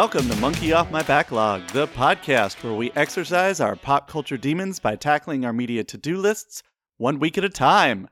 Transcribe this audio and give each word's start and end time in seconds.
Welcome 0.00 0.28
to 0.28 0.36
Monkey 0.36 0.72
Off 0.72 0.92
My 0.92 1.02
Backlog, 1.02 1.66
the 1.70 1.88
podcast 1.88 2.62
where 2.62 2.72
we 2.72 2.92
exercise 2.92 3.58
our 3.60 3.74
pop 3.74 4.08
culture 4.08 4.36
demons 4.36 4.78
by 4.78 4.94
tackling 4.94 5.44
our 5.44 5.52
media 5.52 5.82
to 5.82 5.98
do 5.98 6.18
lists 6.18 6.62
one 6.98 7.18
week 7.18 7.36
at 7.36 7.42
a 7.42 7.48
time. 7.48 8.06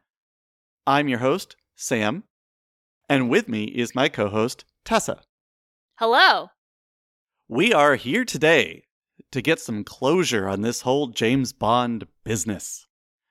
I'm 0.85 1.07
your 1.07 1.21
host, 1.21 1.55
Sam, 1.77 2.25
and 3.09 3.31
with 3.31 3.49
me 3.49 3.67
is 3.67 3.95
my 3.95 4.09
co 4.09 4.29
host, 4.29 4.65
Tessa. 4.85 5.21
Hello. 6.01 6.49
We 7.47 7.73
are 7.73 7.95
here 7.95 8.25
today 8.25 8.83
to 9.31 9.41
get 9.41 9.61
some 9.61 9.85
closure 9.85 10.49
on 10.49 10.63
this 10.63 10.81
whole 10.81 11.07
James 11.07 11.53
Bond 11.53 12.09
business. 12.25 12.89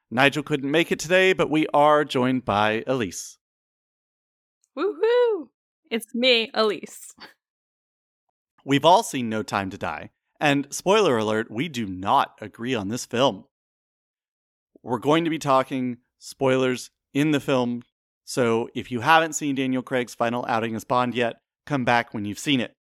Nigel 0.09 0.43
couldn't 0.43 0.71
make 0.71 0.93
it 0.93 0.99
today, 0.99 1.33
but 1.33 1.49
we 1.49 1.67
are 1.73 2.05
joined 2.05 2.45
by 2.45 2.85
Elise. 2.87 3.37
Woohoo! 4.77 5.49
It's 5.91 6.15
me, 6.15 6.51
Elise. 6.53 7.13
We've 8.67 8.83
all 8.83 9.03
seen 9.03 9.29
No 9.29 9.43
Time 9.43 9.69
to 9.69 9.77
Die, 9.77 10.09
and 10.39 10.65
spoiler 10.71 11.19
alert, 11.19 11.51
we 11.51 11.69
do 11.69 11.85
not 11.85 12.35
agree 12.41 12.73
on 12.73 12.87
this 12.87 13.05
film. 13.05 13.45
We're 14.81 14.97
going 14.97 15.23
to 15.23 15.29
be 15.29 15.37
talking 15.37 15.97
spoilers 16.17 16.89
in 17.13 17.29
the 17.29 17.39
film, 17.39 17.83
so 18.23 18.67
if 18.73 18.91
you 18.91 19.01
haven't 19.01 19.33
seen 19.33 19.53
Daniel 19.53 19.83
Craig's 19.83 20.15
final 20.15 20.47
outing 20.47 20.75
as 20.75 20.83
Bond 20.83 21.13
yet, 21.13 21.35
come 21.67 21.85
back 21.85 22.11
when 22.11 22.25
you've 22.25 22.39
seen 22.39 22.59
it. 22.59 22.73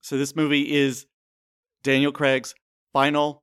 So 0.00 0.16
this 0.16 0.34
movie 0.34 0.74
is 0.74 1.04
Daniel 1.82 2.10
Craig's 2.10 2.54
final 2.94 3.42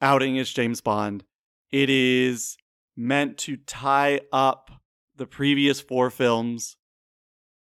outing 0.00 0.38
as 0.38 0.48
James 0.50 0.80
Bond. 0.80 1.22
It 1.70 1.90
is 1.90 2.56
meant 2.96 3.36
to 3.38 3.58
tie 3.58 4.22
up 4.32 4.70
the 5.14 5.26
previous 5.26 5.82
four 5.82 6.08
films. 6.08 6.78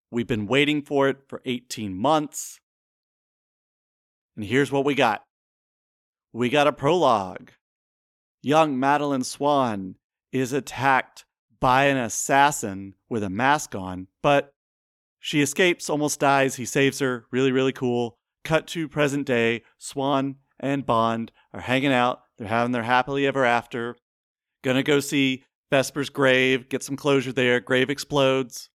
We've 0.09 0.25
been 0.25 0.47
waiting 0.47 0.81
for 0.81 1.07
it 1.07 1.17
for 1.27 1.44
18 1.45 1.95
months. 1.95 2.59
And 4.39 4.47
here's 4.47 4.71
what 4.71 4.85
we 4.85 4.95
got 4.95 5.25
we 6.31 6.47
got 6.47 6.65
a 6.65 6.71
prologue. 6.71 7.51
Young 8.41 8.79
Madeline 8.79 9.25
Swann 9.25 9.95
is 10.31 10.53
attacked 10.53 11.25
by 11.59 11.87
an 11.87 11.97
assassin 11.97 12.93
with 13.09 13.21
a 13.21 13.29
mask 13.29 13.75
on, 13.75 14.07
but 14.23 14.53
she 15.19 15.41
escapes, 15.41 15.89
almost 15.89 16.21
dies. 16.21 16.55
He 16.55 16.63
saves 16.63 16.99
her. 16.99 17.25
Really, 17.31 17.51
really 17.51 17.73
cool. 17.73 18.17
Cut 18.45 18.65
to 18.67 18.87
present 18.87 19.27
day. 19.27 19.63
Swann 19.77 20.37
and 20.57 20.85
Bond 20.85 21.33
are 21.53 21.59
hanging 21.59 21.91
out. 21.91 22.21
They're 22.37 22.47
having 22.47 22.71
their 22.71 22.83
happily 22.83 23.27
ever 23.27 23.43
after. 23.43 23.97
Gonna 24.63 24.83
go 24.83 25.01
see 25.01 25.43
Vesper's 25.69 26.09
grave, 26.09 26.69
get 26.69 26.81
some 26.81 26.95
closure 26.95 27.33
there. 27.33 27.59
Grave 27.59 27.89
explodes. 27.89 28.69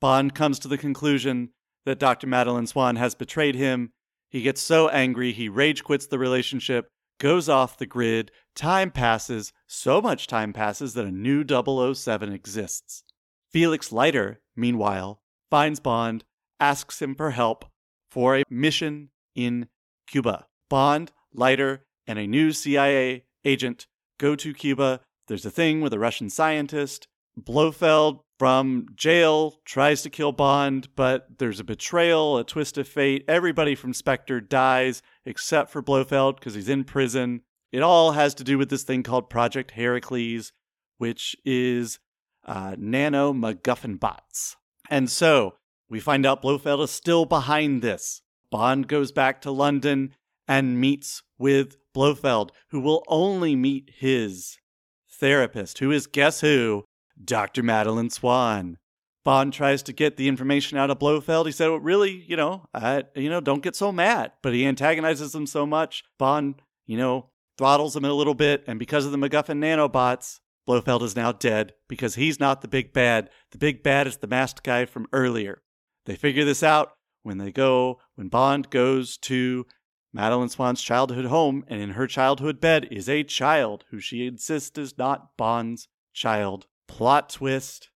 Bond 0.00 0.34
comes 0.34 0.58
to 0.60 0.68
the 0.68 0.78
conclusion 0.78 1.50
that 1.84 1.98
Dr. 1.98 2.26
Madeline 2.26 2.66
Swann 2.66 2.96
has 2.96 3.14
betrayed 3.14 3.54
him 3.54 3.92
he 4.34 4.42
gets 4.42 4.60
so 4.60 4.88
angry, 4.88 5.30
he 5.30 5.48
rage 5.48 5.84
quits 5.84 6.08
the 6.08 6.18
relationship, 6.18 6.90
goes 7.20 7.48
off 7.48 7.78
the 7.78 7.86
grid. 7.86 8.32
Time 8.56 8.90
passes, 8.90 9.52
so 9.68 10.02
much 10.02 10.26
time 10.26 10.52
passes 10.52 10.94
that 10.94 11.04
a 11.04 11.12
new 11.12 11.44
007 11.46 12.32
exists. 12.32 13.04
Felix 13.52 13.92
Leiter, 13.92 14.40
meanwhile, 14.56 15.20
finds 15.52 15.78
Bond, 15.78 16.24
asks 16.58 17.00
him 17.00 17.14
for 17.14 17.30
help 17.30 17.66
for 18.10 18.36
a 18.36 18.42
mission 18.50 19.10
in 19.36 19.68
Cuba. 20.08 20.48
Bond, 20.68 21.12
Leiter, 21.32 21.84
and 22.04 22.18
a 22.18 22.26
new 22.26 22.50
CIA 22.50 23.26
agent 23.44 23.86
go 24.18 24.34
to 24.34 24.52
Cuba. 24.52 25.02
There's 25.28 25.46
a 25.46 25.50
thing 25.50 25.80
with 25.80 25.92
a 25.92 26.00
Russian 26.00 26.28
scientist. 26.28 27.06
Blofeld 27.36 28.20
from 28.38 28.86
jail 28.94 29.60
tries 29.64 30.02
to 30.02 30.10
kill 30.10 30.32
Bond, 30.32 30.88
but 30.96 31.38
there's 31.38 31.60
a 31.60 31.64
betrayal, 31.64 32.38
a 32.38 32.44
twist 32.44 32.78
of 32.78 32.88
fate. 32.88 33.24
Everybody 33.28 33.74
from 33.74 33.92
Spectre 33.92 34.40
dies 34.40 35.02
except 35.24 35.70
for 35.70 35.82
Blofeld 35.82 36.36
because 36.36 36.54
he's 36.54 36.68
in 36.68 36.84
prison. 36.84 37.42
It 37.72 37.82
all 37.82 38.12
has 38.12 38.34
to 38.34 38.44
do 38.44 38.58
with 38.58 38.70
this 38.70 38.84
thing 38.84 39.02
called 39.02 39.30
Project 39.30 39.72
Heracles, 39.72 40.52
which 40.98 41.36
is 41.44 41.98
uh, 42.44 42.76
nano 42.78 43.32
MacGuffin 43.32 43.98
bots. 43.98 44.56
And 44.90 45.10
so 45.10 45.54
we 45.88 46.00
find 46.00 46.26
out 46.26 46.42
Blofeld 46.42 46.82
is 46.82 46.90
still 46.90 47.24
behind 47.24 47.82
this. 47.82 48.22
Bond 48.50 48.86
goes 48.86 49.10
back 49.12 49.40
to 49.42 49.50
London 49.50 50.14
and 50.46 50.80
meets 50.80 51.22
with 51.38 51.76
Blofeld, 51.94 52.50
who 52.68 52.80
will 52.80 53.02
only 53.08 53.56
meet 53.56 53.90
his 53.96 54.58
therapist, 55.10 55.78
who 55.78 55.90
is 55.90 56.06
guess 56.06 56.40
who? 56.40 56.84
Dr. 57.22 57.62
Madeline 57.62 58.10
Swann. 58.10 58.78
Bond 59.24 59.54
tries 59.54 59.82
to 59.84 59.92
get 59.92 60.16
the 60.16 60.28
information 60.28 60.76
out 60.76 60.90
of 60.90 60.98
Blofeld. 60.98 61.46
He 61.46 61.52
said, 61.52 61.68
well, 61.68 61.78
really, 61.78 62.24
you 62.28 62.36
know, 62.36 62.66
I, 62.74 63.04
you 63.14 63.30
know, 63.30 63.40
don't 63.40 63.62
get 63.62 63.74
so 63.74 63.90
mad. 63.90 64.32
But 64.42 64.52
he 64.52 64.66
antagonizes 64.66 65.34
him 65.34 65.46
so 65.46 65.64
much. 65.64 66.04
Bond, 66.18 66.56
you 66.86 66.98
know, 66.98 67.30
throttles 67.56 67.96
him 67.96 68.04
a 68.04 68.12
little 68.12 68.34
bit. 68.34 68.64
And 68.66 68.78
because 68.78 69.06
of 69.06 69.12
the 69.12 69.18
MacGuffin 69.18 69.58
nanobots, 69.58 70.40
Blofeld 70.66 71.02
is 71.02 71.16
now 71.16 71.32
dead 71.32 71.72
because 71.88 72.16
he's 72.16 72.38
not 72.38 72.60
the 72.60 72.68
big 72.68 72.92
bad. 72.92 73.30
The 73.52 73.58
big 73.58 73.82
bad 73.82 74.06
is 74.06 74.18
the 74.18 74.26
masked 74.26 74.62
guy 74.62 74.84
from 74.84 75.06
earlier. 75.12 75.62
They 76.04 76.16
figure 76.16 76.44
this 76.44 76.62
out 76.62 76.92
when 77.22 77.38
they 77.38 77.50
go, 77.50 78.00
when 78.16 78.28
Bond 78.28 78.68
goes 78.68 79.16
to 79.18 79.66
Madeline 80.12 80.50
Swann's 80.50 80.82
childhood 80.82 81.24
home, 81.24 81.64
and 81.66 81.80
in 81.80 81.90
her 81.90 82.06
childhood 82.06 82.60
bed 82.60 82.86
is 82.90 83.08
a 83.08 83.24
child 83.24 83.84
who 83.90 83.98
she 83.98 84.26
insists 84.26 84.78
is 84.78 84.96
not 84.96 85.36
Bond's 85.36 85.88
child 86.12 86.66
plot 86.88 87.30
twist. 87.30 87.90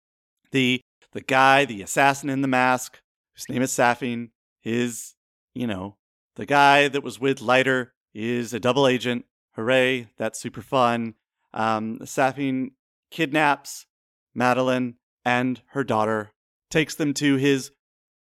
The 0.52 0.80
the 1.12 1.20
guy, 1.20 1.64
the 1.64 1.82
assassin 1.82 2.28
in 2.28 2.42
the 2.42 2.48
mask, 2.48 3.00
whose 3.34 3.48
name 3.48 3.62
is 3.62 3.72
Safin, 3.72 4.30
is, 4.64 5.14
you 5.54 5.66
know, 5.66 5.96
the 6.34 6.46
guy 6.46 6.88
that 6.88 7.02
was 7.02 7.18
with 7.18 7.40
Leiter 7.40 7.94
is 8.14 8.52
a 8.52 8.60
double 8.60 8.86
agent. 8.86 9.24
Hooray, 9.54 10.08
that's 10.18 10.38
super 10.38 10.60
fun. 10.60 11.14
Um, 11.54 12.00
Safin 12.00 12.72
kidnaps 13.10 13.86
Madeline 14.36 14.96
and 15.24 15.62
her 15.68 15.82
daughter, 15.82 16.32
takes 16.70 16.94
them 16.94 17.14
to 17.14 17.36
his 17.36 17.70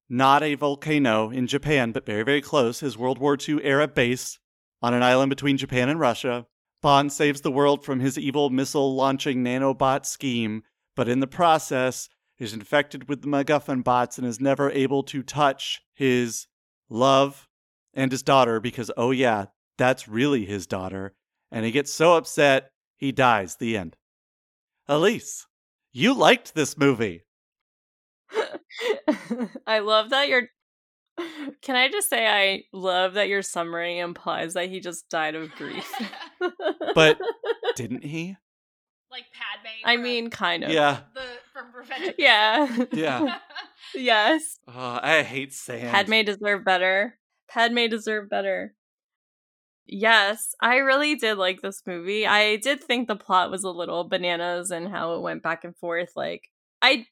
not 0.09 0.43
a 0.43 0.56
volcano 0.56 1.31
in 1.31 1.47
Japan, 1.47 1.93
but 1.93 2.04
very, 2.04 2.25
very 2.25 2.43
close, 2.43 2.81
his 2.81 2.99
World 2.99 3.19
War 3.19 3.38
II 3.49 3.62
era 3.62 3.87
base 3.87 4.38
on 4.82 4.93
an 4.93 5.03
island 5.03 5.31
between 5.31 5.56
Japan 5.56 5.88
and 5.88 6.00
Russia. 6.00 6.47
Bond 6.82 7.12
saves 7.12 7.42
the 7.42 7.50
world 7.50 7.84
from 7.84 8.00
his 8.00 8.18
evil 8.18 8.50
missile 8.50 8.94
launching 8.94 9.44
nanobot 9.44 10.06
scheme, 10.06 10.62
but 10.96 11.08
in 11.08 11.20
the 11.20 11.26
process 11.26 12.08
is 12.38 12.54
infected 12.54 13.08
with 13.08 13.20
the 13.20 13.28
MacGuffin 13.28 13.84
bots 13.84 14.16
and 14.16 14.26
is 14.26 14.41
never 14.41 14.70
able 14.70 15.02
to 15.04 15.22
touch 15.22 15.82
his 15.94 16.46
love 16.88 17.48
and 17.92 18.10
his 18.10 18.22
daughter 18.22 18.60
because, 18.60 18.90
oh, 18.96 19.10
yeah, 19.10 19.46
that's 19.76 20.08
really 20.08 20.46
his 20.46 20.66
daughter. 20.66 21.14
And 21.50 21.64
he 21.66 21.70
gets 21.70 21.92
so 21.92 22.14
upset, 22.16 22.70
he 22.96 23.12
dies. 23.12 23.56
The 23.56 23.76
end. 23.76 23.96
Elise, 24.88 25.46
you 25.92 26.14
liked 26.14 26.54
this 26.54 26.78
movie. 26.78 27.24
I 29.66 29.80
love 29.80 30.10
that 30.10 30.28
you're 30.28 30.48
can 31.62 31.76
I 31.76 31.88
just 31.88 32.08
say 32.08 32.26
I 32.26 32.64
love 32.72 33.14
that 33.14 33.28
your 33.28 33.42
summary 33.42 33.98
implies 33.98 34.54
that 34.54 34.69
he 34.69 34.81
just 34.81 35.08
died 35.08 35.34
of 35.34 35.50
grief? 35.53 35.91
but 36.94 37.19
didn't 37.76 38.04
he? 38.04 38.36
Like 39.10 39.25
Padme. 39.32 39.69
I 39.84 39.97
mean, 39.97 40.31
kind 40.31 40.64
of. 40.64 40.70
Yeah. 40.70 41.00
The 41.14 41.22
from 41.53 41.75
Revenge. 41.75 42.14
Yeah. 42.19 42.84
Yeah. 42.92 43.38
yes. 43.94 44.58
Oh, 44.69 44.98
I 45.03 45.22
hate 45.22 45.53
sand. 45.53 45.91
Padme 45.91 46.22
deserved 46.25 46.64
better. 46.64 47.19
Padme 47.48 47.87
deserved 47.88 48.31
better. 48.31 48.75
Yes, 49.87 50.55
I 50.61 50.76
really 50.76 51.17
did 51.17 51.37
like 51.37 51.62
this 51.62 51.82
movie. 51.84 52.25
I 52.25 52.56
did 52.56 52.82
think 52.82 53.08
the 53.08 53.17
plot 53.17 53.50
was 53.50 53.64
a 53.64 53.70
little 53.70 54.05
bananas 54.05 54.70
and 54.70 54.88
how 54.88 55.14
it 55.14 55.22
went 55.22 55.43
back 55.43 55.64
and 55.64 55.76
forth. 55.76 56.12
Like, 56.14 56.49
I 56.81 57.06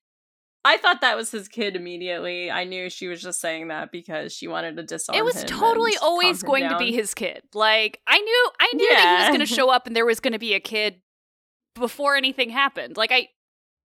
I 0.69 0.76
thought 0.76 1.00
that 1.00 1.17
was 1.17 1.31
his 1.31 1.49
kid 1.49 1.76
immediately. 1.76 2.50
I 2.50 2.65
knew 2.65 2.91
she 2.91 3.09
was 3.09 3.23
just 3.23 3.41
saying 3.41 3.69
that 3.69 3.91
because 3.91 4.35
she 4.35 4.49
wanted 4.49 4.76
to 4.76 4.82
disarm. 4.82 5.17
It 5.17 5.25
was 5.25 5.43
totally 5.44 5.97
always 6.03 6.43
going 6.43 6.65
down. 6.65 6.73
to 6.73 6.79
be 6.79 6.93
his 6.93 7.15
kid. 7.15 7.43
Like 7.55 8.00
I 8.06 8.19
knew 8.19 8.50
I 8.61 8.73
knew 8.75 8.88
that 8.88 9.17
he 9.17 9.23
was 9.23 9.29
going 9.37 9.49
to 9.49 9.55
show 9.55 9.70
up 9.70 9.87
and 9.87 9.97
there 9.97 10.05
was 10.05 10.20
going 10.20 10.35
to 10.35 10.38
be 10.38 10.53
a 10.53 10.61
kid 10.61 11.00
before 11.75 12.17
anything 12.17 12.50
happened. 12.50 12.99
Like 12.99 13.11
I 13.11 13.29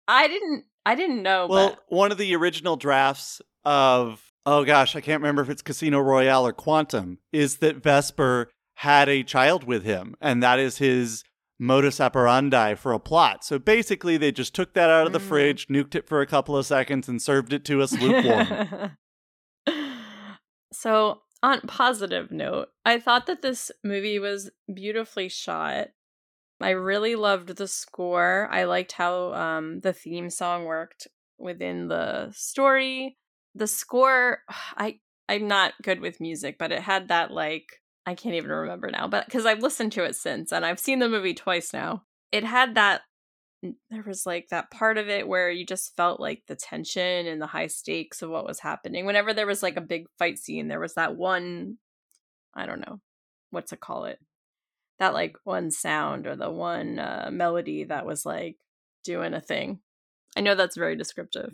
I 0.07 0.27
didn't 0.27 0.65
I 0.85 0.95
didn't 0.95 1.23
know. 1.23 1.47
Well, 1.47 1.69
but 1.69 1.83
one 1.87 2.11
of 2.11 2.17
the 2.17 2.35
original 2.35 2.75
drafts 2.75 3.41
of, 3.63 4.21
oh 4.45 4.65
gosh, 4.65 4.97
I 4.97 5.01
can't 5.01 5.21
remember 5.21 5.41
if 5.41 5.49
it's 5.49 5.61
Casino 5.61 5.99
Royale 5.99 6.45
or 6.45 6.53
Quantum, 6.53 7.19
is 7.31 7.57
that 7.57 7.77
Vesper 7.77 8.51
had 8.75 9.07
a 9.07 9.23
child 9.23 9.63
with 9.63 9.83
him, 9.83 10.15
and 10.21 10.43
that 10.43 10.59
is 10.59 10.77
his 10.77 11.23
modus 11.59 12.01
operandi 12.01 12.75
for 12.75 12.91
a 12.93 12.99
plot. 12.99 13.43
So 13.43 13.57
basically, 13.59 14.17
they 14.17 14.31
just 14.31 14.53
took 14.53 14.73
that 14.73 14.89
out 14.89 15.07
of 15.07 15.13
the 15.13 15.19
Mm. 15.19 15.27
fridge, 15.27 15.67
nuked 15.67 15.95
it 15.95 16.07
for 16.07 16.21
a 16.21 16.27
couple 16.27 16.57
of 16.57 16.65
seconds, 16.65 17.07
and 17.07 17.21
served 17.21 17.53
it 17.53 17.63
to 17.65 17.81
us 17.81 17.93
lukewarm. 17.99 18.97
so, 20.73 21.21
on 21.43 21.61
positive 21.61 22.31
note, 22.31 22.69
I 22.85 22.99
thought 22.99 23.27
that 23.27 23.41
this 23.41 23.71
movie 23.83 24.19
was 24.19 24.49
beautifully 24.73 25.29
shot. 25.29 25.89
I 26.61 26.71
really 26.71 27.15
loved 27.15 27.55
the 27.57 27.67
score. 27.67 28.47
I 28.51 28.63
liked 28.63 28.93
how 28.93 29.33
um, 29.33 29.81
the 29.81 29.93
theme 29.93 30.29
song 30.29 30.65
worked 30.65 31.07
within 31.37 31.87
the 31.87 32.31
story. 32.33 33.17
The 33.53 33.67
score, 33.67 34.39
I 34.77 34.99
I'm 35.27 35.47
not 35.47 35.73
good 35.81 36.01
with 36.01 36.21
music, 36.21 36.57
but 36.59 36.71
it 36.71 36.81
had 36.81 37.07
that 37.07 37.31
like 37.31 37.81
I 38.05 38.13
can't 38.13 38.35
even 38.35 38.51
remember 38.51 38.89
now, 38.91 39.07
but 39.07 39.25
because 39.25 39.45
I've 39.45 39.63
listened 39.63 39.91
to 39.93 40.03
it 40.03 40.15
since 40.15 40.51
and 40.51 40.65
I've 40.65 40.79
seen 40.79 40.99
the 40.99 41.09
movie 41.09 41.33
twice 41.33 41.73
now. 41.73 42.03
It 42.31 42.43
had 42.43 42.75
that 42.75 43.01
there 43.89 44.03
was 44.05 44.25
like 44.25 44.49
that 44.49 44.69
part 44.69 44.97
of 44.97 45.09
it 45.09 45.27
where 45.27 45.49
you 45.49 45.65
just 45.65 45.95
felt 45.95 46.19
like 46.19 46.43
the 46.47 46.55
tension 46.55 47.25
and 47.25 47.41
the 47.41 47.47
high 47.47 47.67
stakes 47.67 48.21
of 48.21 48.29
what 48.29 48.45
was 48.45 48.59
happening. 48.59 49.05
Whenever 49.05 49.33
there 49.33 49.47
was 49.47 49.63
like 49.63 49.77
a 49.77 49.81
big 49.81 50.05
fight 50.19 50.37
scene, 50.37 50.67
there 50.67 50.79
was 50.79 50.93
that 50.95 51.15
one 51.15 51.77
I 52.53 52.65
don't 52.65 52.79
know 52.79 52.99
what 53.49 53.67
to 53.67 53.77
call 53.77 54.05
it. 54.05 54.19
That 54.99 55.13
like 55.13 55.35
one 55.43 55.71
sound 55.71 56.27
or 56.27 56.35
the 56.35 56.51
one 56.51 56.99
uh, 56.99 57.29
melody 57.31 57.83
that 57.85 58.05
was 58.05 58.25
like 58.25 58.57
doing 59.03 59.33
a 59.33 59.41
thing. 59.41 59.79
I 60.37 60.41
know 60.41 60.55
that's 60.55 60.77
very 60.77 60.95
descriptive. 60.95 61.53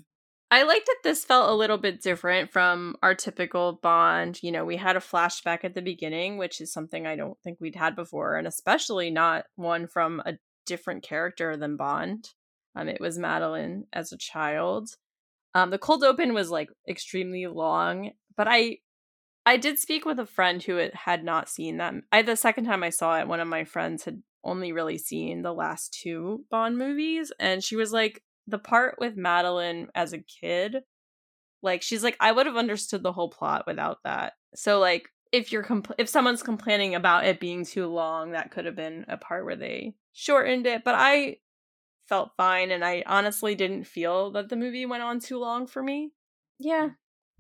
I 0.54 0.64
like 0.64 0.84
that 0.86 0.98
this 1.06 1.24
felt 1.24 1.50
a 1.50 1.56
little 1.56 1.78
bit 1.78 2.02
different 2.02 2.52
from 2.52 2.98
our 3.02 3.16
typical 3.16 3.80
Bond. 3.82 4.44
You 4.44 4.52
know, 4.52 4.66
we 4.66 4.76
had 4.76 4.98
a 4.98 5.00
flashback 5.00 5.64
at 5.64 5.76
the 5.76 5.82
beginning, 5.82 6.38
which 6.38 6.60
is 6.60 6.74
something 6.74 7.08
I 7.08 7.16
don't 7.16 7.38
think 7.42 7.60
we'd 7.62 7.78
had 7.78 7.96
before, 7.96 8.36
and 8.36 8.46
especially 8.46 9.10
not 9.10 9.46
one 9.56 9.88
from 9.88 10.22
a 10.26 10.34
different 10.66 11.04
character 11.04 11.56
than 11.56 11.78
Bond. 11.78 12.32
Um, 12.76 12.90
it 12.90 13.00
was 13.00 13.18
Madeline 13.18 13.86
as 13.94 14.12
a 14.12 14.18
child. 14.18 14.90
Um, 15.56 15.70
the 15.70 15.78
cold 15.78 16.04
open 16.04 16.34
was 16.34 16.52
like 16.52 16.70
extremely 16.88 17.48
long, 17.48 18.12
but 18.36 18.48
I 18.50 18.80
I 19.46 19.56
did 19.56 19.80
speak 19.80 20.06
with 20.06 20.20
a 20.20 20.26
friend 20.26 20.62
who 20.62 20.86
had 20.94 21.24
not 21.24 21.48
seen 21.48 21.78
that. 21.78 21.94
I 22.12 22.24
the 22.24 22.36
second 22.36 22.66
time 22.66 22.84
I 22.84 22.90
saw 22.90 23.18
it, 23.20 23.28
one 23.28 23.40
of 23.40 23.48
my 23.48 23.64
friends 23.64 24.04
had 24.04 24.22
only 24.44 24.74
really 24.74 24.98
seen 24.98 25.44
the 25.44 25.54
last 25.54 25.94
two 25.94 26.44
Bond 26.52 26.78
movies, 26.78 27.32
and 27.40 27.64
she 27.64 27.78
was 27.78 27.94
like, 27.94 28.22
the 28.48 28.60
part 28.60 28.96
with 29.00 29.16
Madeline 29.16 29.90
as 29.96 30.14
a 30.14 30.20
kid, 30.20 30.78
like 31.62 31.82
she's 31.82 32.04
like, 32.04 32.18
I 32.20 32.32
would 32.32 32.46
have 32.46 32.58
understood 32.58 33.04
the 33.04 33.14
whole 33.14 33.30
plot 33.30 33.66
without 33.68 34.00
that. 34.04 34.34
So 34.56 34.80
like, 34.80 35.10
if 35.32 35.52
you're 35.52 35.64
compl- 35.64 35.96
if 35.98 36.10
someone's 36.10 36.44
complaining 36.44 36.96
about 36.96 37.26
it 37.26 37.40
being 37.40 37.66
too 37.66 37.88
long, 37.88 38.32
that 38.32 38.52
could 38.52 38.66
have 38.66 38.76
been 38.76 39.06
a 39.08 39.18
part 39.18 39.46
where 39.46 39.56
they 39.56 39.96
shortened 40.12 40.68
it. 40.68 40.84
But 40.84 40.96
I 40.98 41.38
felt 42.08 42.32
fine, 42.36 42.72
and 42.72 42.84
I 42.84 43.04
honestly 43.06 43.56
didn't 43.56 43.86
feel 43.86 44.32
that 44.32 44.50
the 44.50 44.58
movie 44.58 44.86
went 44.86 45.04
on 45.04 45.20
too 45.20 45.40
long 45.40 45.68
for 45.68 45.82
me. 45.82 46.12
Yeah. 46.60 46.90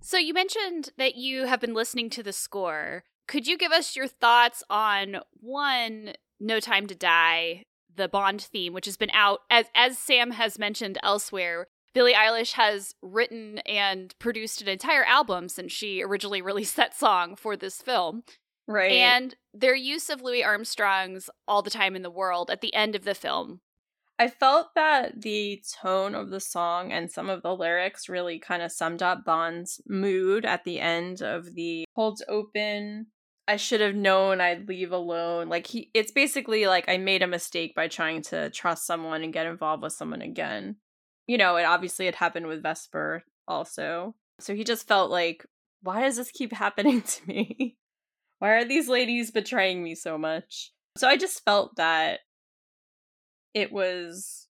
So 0.01 0.17
you 0.17 0.33
mentioned 0.33 0.91
that 0.97 1.15
you 1.15 1.45
have 1.45 1.59
been 1.59 1.73
listening 1.73 2.09
to 2.11 2.23
the 2.23 2.33
score. 2.33 3.03
Could 3.27 3.47
you 3.47 3.57
give 3.57 3.71
us 3.71 3.95
your 3.95 4.07
thoughts 4.07 4.63
on 4.69 5.17
one, 5.33 6.13
No 6.39 6.59
Time 6.59 6.87
to 6.87 6.95
Die, 6.95 7.65
the 7.95 8.07
Bond 8.07 8.41
theme, 8.41 8.73
which 8.73 8.85
has 8.85 8.97
been 8.97 9.11
out 9.11 9.39
as 9.49 9.67
as 9.75 9.97
Sam 9.97 10.31
has 10.31 10.59
mentioned 10.59 10.97
elsewhere. 11.03 11.67
Billie 11.93 12.13
Eilish 12.13 12.53
has 12.53 12.95
written 13.01 13.57
and 13.59 14.17
produced 14.17 14.61
an 14.61 14.69
entire 14.69 15.03
album 15.03 15.49
since 15.49 15.71
she 15.71 16.01
originally 16.01 16.41
released 16.41 16.77
that 16.77 16.95
song 16.95 17.35
for 17.35 17.57
this 17.57 17.81
film. 17.81 18.23
Right. 18.67 18.93
And 18.93 19.35
their 19.53 19.75
use 19.75 20.09
of 20.09 20.21
Louis 20.21 20.43
Armstrong's 20.43 21.29
All 21.47 21.61
the 21.61 21.69
Time 21.69 21.95
in 21.95 22.03
the 22.03 22.09
World 22.09 22.49
at 22.49 22.61
the 22.61 22.73
end 22.73 22.95
of 22.95 23.03
the 23.03 23.15
film. 23.15 23.59
I 24.17 24.27
felt 24.27 24.75
that 24.75 25.21
the 25.21 25.63
tone 25.81 26.13
of 26.13 26.29
the 26.29 26.39
song 26.39 26.91
and 26.91 27.11
some 27.11 27.27
of 27.27 27.41
the 27.41 27.55
lyrics 27.55 28.07
really 28.07 28.37
kind 28.37 28.61
of 28.61 28.71
summed 28.71 29.01
up 29.01 29.25
Bond's 29.25 29.81
mood 29.87 30.45
at 30.45 30.63
the 30.63 30.79
end 30.79 31.23
of 31.23 31.55
the 31.55 31.85
Holds 31.95 32.23
Open 32.29 33.07
I 33.51 33.57
should 33.57 33.81
have 33.81 33.95
known 33.95 34.39
I'd 34.39 34.69
leave 34.69 34.93
alone. 34.93 35.49
Like 35.49 35.67
he 35.67 35.91
it's 35.93 36.13
basically 36.13 36.67
like 36.67 36.85
I 36.87 36.95
made 36.95 37.21
a 37.21 37.27
mistake 37.27 37.75
by 37.75 37.89
trying 37.89 38.21
to 38.23 38.49
trust 38.49 38.87
someone 38.87 39.23
and 39.23 39.33
get 39.33 39.45
involved 39.45 39.83
with 39.83 39.91
someone 39.91 40.21
again. 40.21 40.77
You 41.27 41.37
know, 41.37 41.57
it 41.57 41.63
obviously 41.63 42.05
had 42.05 42.15
happened 42.15 42.47
with 42.47 42.63
Vesper 42.63 43.25
also. 43.49 44.15
So 44.39 44.55
he 44.55 44.63
just 44.63 44.87
felt 44.87 45.11
like 45.11 45.45
why 45.81 45.99
does 45.99 46.15
this 46.15 46.31
keep 46.31 46.53
happening 46.65 47.01
to 47.01 47.27
me? 47.27 47.75
why 48.39 48.51
are 48.51 48.63
these 48.63 48.87
ladies 48.87 49.31
betraying 49.31 49.83
me 49.83 49.95
so 49.95 50.17
much? 50.17 50.71
So 50.97 51.09
I 51.09 51.17
just 51.17 51.43
felt 51.43 51.75
that 51.75 52.21
it 53.53 53.73
was 53.73 54.47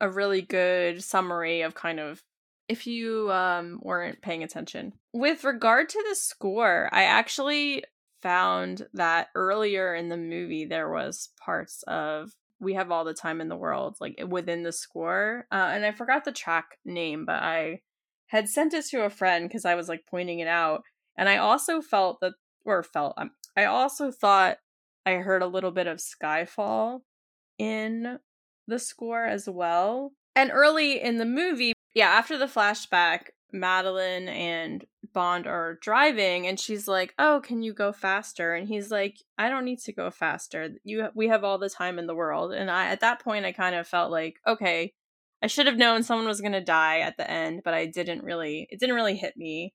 a 0.00 0.08
really 0.08 0.40
good 0.40 1.04
summary 1.04 1.60
of 1.60 1.74
kind 1.74 2.00
of 2.00 2.22
if 2.66 2.86
you 2.86 3.30
um 3.30 3.78
weren't 3.82 4.22
paying 4.22 4.42
attention. 4.42 4.94
With 5.12 5.44
regard 5.44 5.90
to 5.90 6.04
the 6.08 6.14
score, 6.14 6.88
I 6.92 7.02
actually 7.02 7.84
found 8.22 8.86
that 8.94 9.28
earlier 9.34 9.94
in 9.94 10.08
the 10.08 10.16
movie 10.16 10.64
there 10.64 10.90
was 10.90 11.30
parts 11.40 11.82
of 11.86 12.32
we 12.60 12.74
have 12.74 12.90
all 12.90 13.04
the 13.04 13.14
time 13.14 13.40
in 13.40 13.48
the 13.48 13.56
world 13.56 13.96
like 14.00 14.20
within 14.28 14.62
the 14.62 14.72
score 14.72 15.46
uh, 15.52 15.70
and 15.72 15.84
i 15.84 15.92
forgot 15.92 16.24
the 16.24 16.32
track 16.32 16.78
name 16.84 17.24
but 17.24 17.42
i 17.42 17.80
had 18.26 18.48
sent 18.48 18.74
it 18.74 18.84
to 18.84 19.04
a 19.04 19.10
friend 19.10 19.48
because 19.48 19.64
i 19.64 19.74
was 19.74 19.88
like 19.88 20.04
pointing 20.10 20.40
it 20.40 20.48
out 20.48 20.82
and 21.16 21.28
i 21.28 21.36
also 21.36 21.80
felt 21.80 22.20
that 22.20 22.32
or 22.64 22.82
felt 22.82 23.14
um, 23.16 23.30
i 23.56 23.64
also 23.64 24.10
thought 24.10 24.58
i 25.06 25.12
heard 25.12 25.42
a 25.42 25.46
little 25.46 25.70
bit 25.70 25.86
of 25.86 25.98
skyfall 25.98 27.00
in 27.58 28.18
the 28.66 28.78
score 28.78 29.24
as 29.24 29.48
well 29.48 30.12
and 30.34 30.50
early 30.52 31.00
in 31.00 31.18
the 31.18 31.24
movie 31.24 31.72
yeah 31.94 32.08
after 32.08 32.36
the 32.36 32.46
flashback 32.46 33.28
madeline 33.52 34.28
and 34.28 34.84
Bond 35.12 35.46
are 35.46 35.78
driving 35.80 36.46
and 36.46 36.58
she's 36.58 36.88
like, 36.88 37.14
"Oh, 37.18 37.40
can 37.42 37.62
you 37.62 37.72
go 37.72 37.92
faster?" 37.92 38.54
And 38.54 38.68
he's 38.68 38.90
like, 38.90 39.16
"I 39.36 39.48
don't 39.48 39.64
need 39.64 39.80
to 39.80 39.92
go 39.92 40.10
faster. 40.10 40.70
You 40.84 41.08
we 41.14 41.28
have 41.28 41.44
all 41.44 41.58
the 41.58 41.70
time 41.70 41.98
in 41.98 42.06
the 42.06 42.14
world." 42.14 42.52
And 42.52 42.70
I 42.70 42.86
at 42.86 43.00
that 43.00 43.20
point 43.20 43.44
I 43.44 43.52
kind 43.52 43.74
of 43.74 43.86
felt 43.86 44.10
like, 44.10 44.36
"Okay, 44.46 44.94
I 45.42 45.46
should 45.46 45.66
have 45.66 45.76
known 45.76 46.02
someone 46.02 46.26
was 46.26 46.40
going 46.40 46.52
to 46.52 46.60
die 46.60 47.00
at 47.00 47.16
the 47.16 47.30
end, 47.30 47.62
but 47.64 47.74
I 47.74 47.86
didn't 47.86 48.24
really 48.24 48.68
it 48.70 48.80
didn't 48.80 48.96
really 48.96 49.16
hit 49.16 49.36
me." 49.36 49.74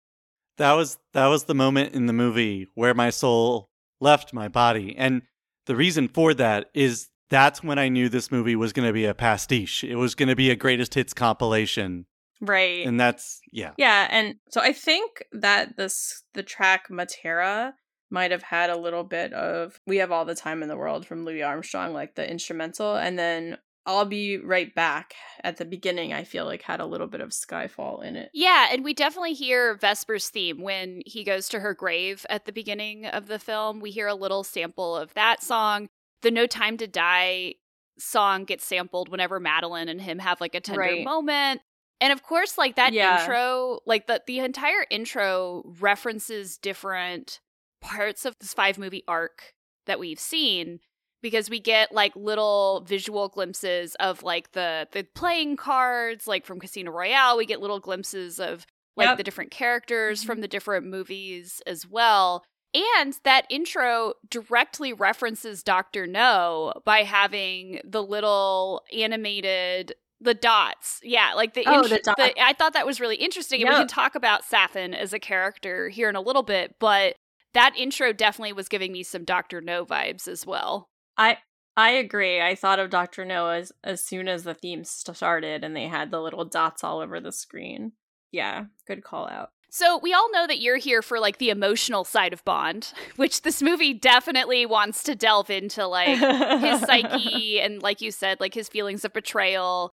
That 0.57 0.73
was 0.73 0.97
that 1.13 1.27
was 1.27 1.45
the 1.45 1.55
moment 1.55 1.93
in 1.93 2.05
the 2.05 2.13
movie 2.13 2.67
where 2.75 2.93
my 2.93 3.09
soul 3.09 3.69
left 3.99 4.33
my 4.33 4.47
body. 4.47 4.95
And 4.97 5.23
the 5.65 5.75
reason 5.75 6.07
for 6.07 6.33
that 6.35 6.69
is 6.73 7.09
that's 7.29 7.63
when 7.63 7.79
I 7.79 7.89
knew 7.89 8.09
this 8.09 8.31
movie 8.31 8.55
was 8.55 8.73
going 8.73 8.87
to 8.87 8.93
be 8.93 9.05
a 9.05 9.13
pastiche. 9.13 9.83
It 9.83 9.95
was 9.95 10.13
going 10.13 10.29
to 10.29 10.35
be 10.35 10.51
a 10.51 10.55
greatest 10.55 10.93
hits 10.93 11.13
compilation 11.13 12.05
Right. 12.43 12.85
And 12.85 12.99
that's 12.99 13.39
yeah. 13.51 13.71
Yeah, 13.77 14.07
and 14.11 14.35
so 14.49 14.61
I 14.61 14.73
think 14.73 15.23
that 15.31 15.77
this 15.77 16.23
the 16.33 16.43
track 16.43 16.89
Matera 16.89 17.73
might 18.11 18.31
have 18.31 18.43
had 18.43 18.69
a 18.69 18.77
little 18.77 19.03
bit 19.03 19.33
of 19.33 19.79
We 19.87 19.97
Have 19.97 20.11
All 20.11 20.25
the 20.25 20.35
Time 20.35 20.61
in 20.61 20.69
the 20.69 20.77
World 20.77 21.05
from 21.05 21.25
Louis 21.25 21.41
Armstrong, 21.41 21.93
like 21.93 22.15
the 22.15 22.29
instrumental, 22.29 22.95
and 22.95 23.17
then 23.17 23.57
I'll 23.85 24.05
be 24.05 24.37
right 24.37 24.73
back 24.73 25.15
at 25.43 25.57
the 25.57 25.65
beginning, 25.65 26.13
I 26.13 26.23
feel 26.23 26.45
like 26.45 26.61
had 26.61 26.79
a 26.79 26.85
little 26.85 27.07
bit 27.07 27.21
of 27.21 27.29
Skyfall 27.29 28.03
in 28.03 28.15
it. 28.15 28.29
Yeah, 28.33 28.67
and 28.71 28.83
we 28.83 28.93
definitely 28.93 29.33
hear 29.33 29.75
Vesper's 29.75 30.29
theme 30.29 30.61
when 30.61 31.01
he 31.05 31.23
goes 31.23 31.49
to 31.49 31.59
her 31.59 31.73
grave 31.73 32.25
at 32.29 32.45
the 32.45 32.53
beginning 32.53 33.05
of 33.05 33.27
the 33.27 33.39
film. 33.39 33.79
We 33.79 33.91
hear 33.91 34.07
a 34.07 34.15
little 34.15 34.43
sample 34.43 34.95
of 34.95 35.13
that 35.15 35.43
song. 35.43 35.89
The 36.21 36.31
No 36.31 36.45
Time 36.45 36.77
to 36.77 36.87
Die 36.87 37.55
song 37.99 38.45
gets 38.45 38.65
sampled 38.65 39.09
whenever 39.09 39.39
Madeleine 39.39 39.89
and 39.89 40.01
him 40.01 40.19
have 40.19 40.39
like 40.39 40.55
a 40.55 40.61
tender 40.61 40.81
right. 40.81 41.05
moment. 41.05 41.61
And 42.01 42.11
of 42.11 42.23
course, 42.23 42.57
like 42.57 42.75
that 42.75 42.93
yeah. 42.93 43.21
intro, 43.21 43.79
like 43.85 44.07
the 44.07 44.21
the 44.25 44.39
entire 44.39 44.85
intro 44.89 45.63
references 45.79 46.57
different 46.57 47.39
parts 47.81 48.25
of 48.25 48.35
this 48.39 48.53
five 48.53 48.77
movie 48.77 49.03
arc 49.07 49.53
that 49.85 49.99
we've 49.99 50.19
seen 50.19 50.79
because 51.21 51.49
we 51.49 51.59
get 51.59 51.93
like 51.93 52.15
little 52.15 52.83
visual 52.87 53.29
glimpses 53.29 53.95
of 53.95 54.21
like 54.21 54.51
the 54.51 54.87
the 54.91 55.03
playing 55.15 55.55
cards 55.55 56.27
like 56.27 56.45
from 56.45 56.59
Casino 56.59 56.91
Royale, 56.91 57.37
we 57.37 57.45
get 57.45 57.61
little 57.61 57.79
glimpses 57.79 58.39
of 58.39 58.65
like 58.95 59.07
yep. 59.07 59.17
the 59.17 59.23
different 59.23 59.49
characters 59.49 60.19
mm-hmm. 60.19 60.27
from 60.27 60.41
the 60.41 60.47
different 60.47 60.85
movies 60.85 61.61
as 61.65 61.87
well. 61.87 62.43
And 62.75 63.15
that 63.23 63.45
intro 63.49 64.13
directly 64.29 64.93
references 64.93 65.63
Dr. 65.63 66.07
No 66.07 66.73
by 66.85 67.03
having 67.03 67.79
the 67.83 68.03
little 68.03 68.83
animated 68.95 69.93
the 70.23 70.33
dots. 70.33 70.99
Yeah 71.03 71.33
like 71.35 71.53
the, 71.53 71.63
oh, 71.67 71.87
the, 71.87 71.99
dot- 71.99 72.17
the 72.17 72.33
i 72.41 72.53
thought 72.53 72.73
that 72.73 72.85
was 72.85 72.99
really 72.99 73.15
interesting 73.15 73.59
yep. 73.59 73.69
and 73.69 73.77
we 73.77 73.81
can 73.81 73.87
talk 73.87 74.15
about 74.15 74.43
safin 74.43 74.93
as 74.95 75.13
a 75.13 75.19
character 75.19 75.89
here 75.89 76.09
in 76.09 76.15
a 76.15 76.21
little 76.21 76.43
bit 76.43 76.75
but 76.79 77.15
that 77.53 77.75
intro 77.77 78.13
definitely 78.13 78.53
was 78.53 78.67
giving 78.67 78.91
me 78.91 79.03
some 79.03 79.23
dr 79.23 79.61
no 79.61 79.85
vibes 79.85 80.27
as 80.27 80.45
well. 80.45 80.89
I 81.17 81.37
i 81.75 81.91
agree. 81.91 82.41
I 82.41 82.55
thought 82.55 82.79
of 82.79 82.89
dr 82.89 83.23
no 83.25 83.49
as 83.49 83.71
as 83.83 84.03
soon 84.03 84.27
as 84.27 84.43
the 84.43 84.53
theme 84.53 84.83
started 84.83 85.63
and 85.63 85.75
they 85.75 85.87
had 85.87 86.11
the 86.11 86.21
little 86.21 86.45
dots 86.45 86.83
all 86.83 86.99
over 86.99 87.19
the 87.19 87.31
screen. 87.31 87.93
Yeah 88.31 88.65
good 88.87 89.03
call 89.03 89.27
out. 89.27 89.49
So 89.75 89.97
we 89.97 90.13
all 90.13 90.29
know 90.31 90.45
that 90.45 90.61
you're 90.61 90.77
here 90.77 91.01
for 91.01 91.19
like 91.19 91.39
the 91.39 91.49
emotional 91.49 92.03
side 92.03 92.31
of 92.31 92.45
Bond, 92.45 92.93
which 93.15 93.41
this 93.41 93.59
movie 93.59 93.91
definitely 93.91 94.67
wants 94.67 95.01
to 95.03 95.15
delve 95.15 95.49
into 95.49 95.87
like 95.87 96.19
his 96.59 96.81
psyche 96.81 97.59
and 97.61 97.81
like 97.81 97.99
you 97.99 98.11
said, 98.11 98.39
like 98.39 98.53
his 98.53 98.69
feelings 98.69 99.03
of 99.03 99.13
betrayal 99.13 99.91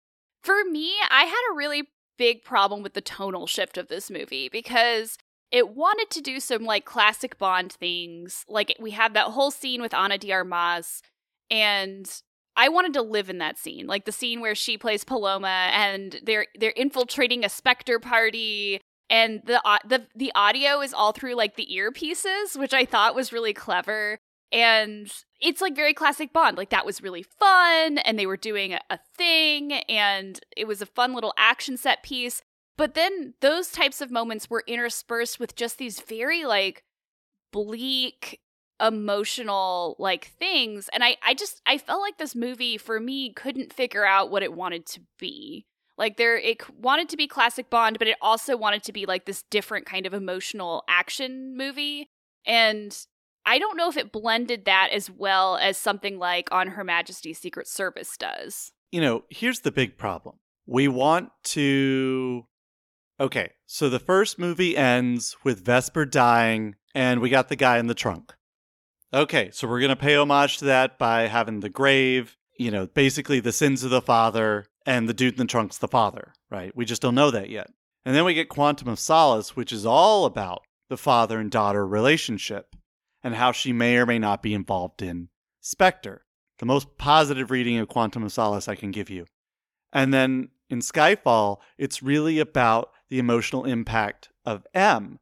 for 0.44 0.62
me, 0.70 0.92
I 1.10 1.24
had 1.24 1.52
a 1.52 1.56
really 1.56 1.88
big 2.16 2.44
problem 2.44 2.82
with 2.82 2.94
the 2.94 3.00
tonal 3.00 3.46
shift 3.46 3.76
of 3.76 3.88
this 3.88 4.10
movie 4.10 4.48
because 4.48 5.18
it 5.50 5.70
wanted 5.70 6.10
to 6.10 6.20
do 6.20 6.38
some 6.38 6.64
like 6.64 6.84
classic 6.84 7.38
Bond 7.38 7.72
things. 7.72 8.44
Like 8.48 8.76
we 8.78 8.92
had 8.92 9.14
that 9.14 9.28
whole 9.28 9.50
scene 9.50 9.80
with 9.80 9.94
Ana 9.94 10.18
de 10.18 10.32
Armas, 10.32 11.02
and 11.50 12.10
I 12.56 12.68
wanted 12.68 12.92
to 12.94 13.02
live 13.02 13.30
in 13.30 13.38
that 13.38 13.58
scene, 13.58 13.86
like 13.86 14.04
the 14.04 14.12
scene 14.12 14.40
where 14.40 14.54
she 14.54 14.78
plays 14.78 15.04
Paloma 15.04 15.70
and 15.72 16.20
they're 16.22 16.46
they're 16.58 16.70
infiltrating 16.70 17.44
a 17.44 17.48
Spectre 17.48 17.98
party 17.98 18.80
and 19.10 19.42
the 19.44 19.60
the 19.86 20.06
the 20.14 20.32
audio 20.34 20.80
is 20.80 20.94
all 20.94 21.12
through 21.12 21.34
like 21.34 21.56
the 21.56 21.68
earpieces, 21.72 22.58
which 22.58 22.74
I 22.74 22.84
thought 22.84 23.14
was 23.14 23.32
really 23.32 23.54
clever. 23.54 24.18
And 24.52 25.10
it's 25.44 25.60
like 25.60 25.76
very 25.76 25.92
classic 25.92 26.32
Bond. 26.32 26.56
Like 26.56 26.70
that 26.70 26.86
was 26.86 27.02
really 27.02 27.22
fun, 27.22 27.98
and 27.98 28.18
they 28.18 28.26
were 28.26 28.36
doing 28.36 28.72
a, 28.72 28.98
thing, 29.16 29.72
and 29.72 30.40
it 30.56 30.66
was 30.66 30.82
a 30.82 30.86
fun 30.86 31.14
little 31.14 31.34
action 31.36 31.76
set 31.76 32.02
piece. 32.02 32.42
But 32.76 32.94
then 32.94 33.34
those 33.40 33.70
types 33.70 34.00
of 34.00 34.10
moments 34.10 34.50
were 34.50 34.64
interspersed 34.66 35.38
with 35.38 35.54
just 35.54 35.78
these 35.78 36.00
very 36.00 36.44
like 36.44 36.82
bleak 37.52 38.40
emotional 38.80 39.94
like 40.00 40.32
things 40.40 40.90
and 40.92 41.04
i 41.04 41.16
i 41.24 41.32
just 41.32 41.62
i 41.64 41.78
felt 41.78 42.00
like 42.00 42.18
this 42.18 42.34
movie 42.34 42.76
for 42.76 42.98
me 42.98 43.32
couldn't 43.32 43.72
figure 43.72 44.04
out 44.04 44.32
what 44.32 44.42
it 44.42 44.52
wanted 44.52 44.84
to 44.84 45.00
be 45.16 45.64
like 45.96 46.16
there 46.16 46.36
it 46.36 46.68
wanted 46.76 47.08
to 47.08 47.16
be 47.16 47.28
classic 47.28 47.70
bond 47.70 48.00
but 48.00 48.08
it 48.08 48.16
also 48.20 48.56
wanted 48.56 48.82
to 48.82 48.92
be 48.92 49.06
like 49.06 49.26
this 49.26 49.44
different 49.44 49.86
kind 49.86 50.06
of 50.06 50.12
emotional 50.12 50.82
action 50.88 51.56
movie 51.56 52.10
and 52.44 53.06
i 53.46 53.58
don't 53.58 53.76
know 53.76 53.88
if 53.88 53.96
it 53.96 54.12
blended 54.12 54.64
that 54.64 54.90
as 54.92 55.10
well 55.10 55.56
as 55.56 55.76
something 55.76 56.18
like 56.18 56.48
on 56.52 56.68
her 56.68 56.84
majesty's 56.84 57.38
secret 57.38 57.66
service 57.68 58.16
does 58.16 58.72
you 58.90 59.00
know 59.00 59.24
here's 59.30 59.60
the 59.60 59.72
big 59.72 59.96
problem 59.96 60.36
we 60.66 60.88
want 60.88 61.30
to 61.42 62.46
okay 63.20 63.50
so 63.66 63.88
the 63.88 63.98
first 63.98 64.38
movie 64.38 64.76
ends 64.76 65.36
with 65.44 65.64
vesper 65.64 66.04
dying 66.04 66.74
and 66.94 67.20
we 67.20 67.28
got 67.28 67.48
the 67.48 67.56
guy 67.56 67.78
in 67.78 67.86
the 67.86 67.94
trunk 67.94 68.34
Okay, 69.14 69.50
so 69.52 69.68
we're 69.68 69.78
going 69.78 69.90
to 69.90 69.96
pay 69.96 70.16
homage 70.16 70.58
to 70.58 70.64
that 70.64 70.98
by 70.98 71.28
having 71.28 71.60
the 71.60 71.68
grave, 71.68 72.36
you 72.58 72.72
know, 72.72 72.88
basically 72.88 73.38
the 73.38 73.52
sins 73.52 73.84
of 73.84 73.90
the 73.90 74.02
father, 74.02 74.66
and 74.86 75.08
the 75.08 75.14
dude 75.14 75.34
in 75.34 75.38
the 75.38 75.44
trunk's 75.44 75.78
the 75.78 75.86
father, 75.86 76.32
right? 76.50 76.74
We 76.74 76.84
just 76.84 77.00
don't 77.00 77.14
know 77.14 77.30
that 77.30 77.48
yet. 77.48 77.70
And 78.04 78.12
then 78.12 78.24
we 78.24 78.34
get 78.34 78.48
Quantum 78.48 78.88
of 78.88 78.98
Solace, 78.98 79.54
which 79.54 79.72
is 79.72 79.86
all 79.86 80.24
about 80.24 80.62
the 80.88 80.96
father 80.96 81.38
and 81.38 81.48
daughter 81.48 81.86
relationship 81.86 82.74
and 83.24 83.34
how 83.34 83.50
she 83.50 83.72
may 83.72 83.96
or 83.96 84.06
may 84.06 84.20
not 84.20 84.42
be 84.42 84.54
involved 84.54 85.02
in 85.02 85.30
Spectre. 85.60 86.24
The 86.60 86.66
most 86.66 86.96
positive 86.98 87.50
reading 87.50 87.78
of 87.78 87.88
Quantum 87.88 88.22
of 88.22 88.30
Solace 88.30 88.68
I 88.68 88.76
can 88.76 88.92
give 88.92 89.10
you. 89.10 89.26
And 89.92 90.14
then 90.14 90.50
in 90.70 90.78
Skyfall, 90.78 91.58
it's 91.78 92.02
really 92.02 92.38
about 92.38 92.90
the 93.08 93.18
emotional 93.18 93.64
impact 93.64 94.28
of 94.44 94.66
M 94.72 95.18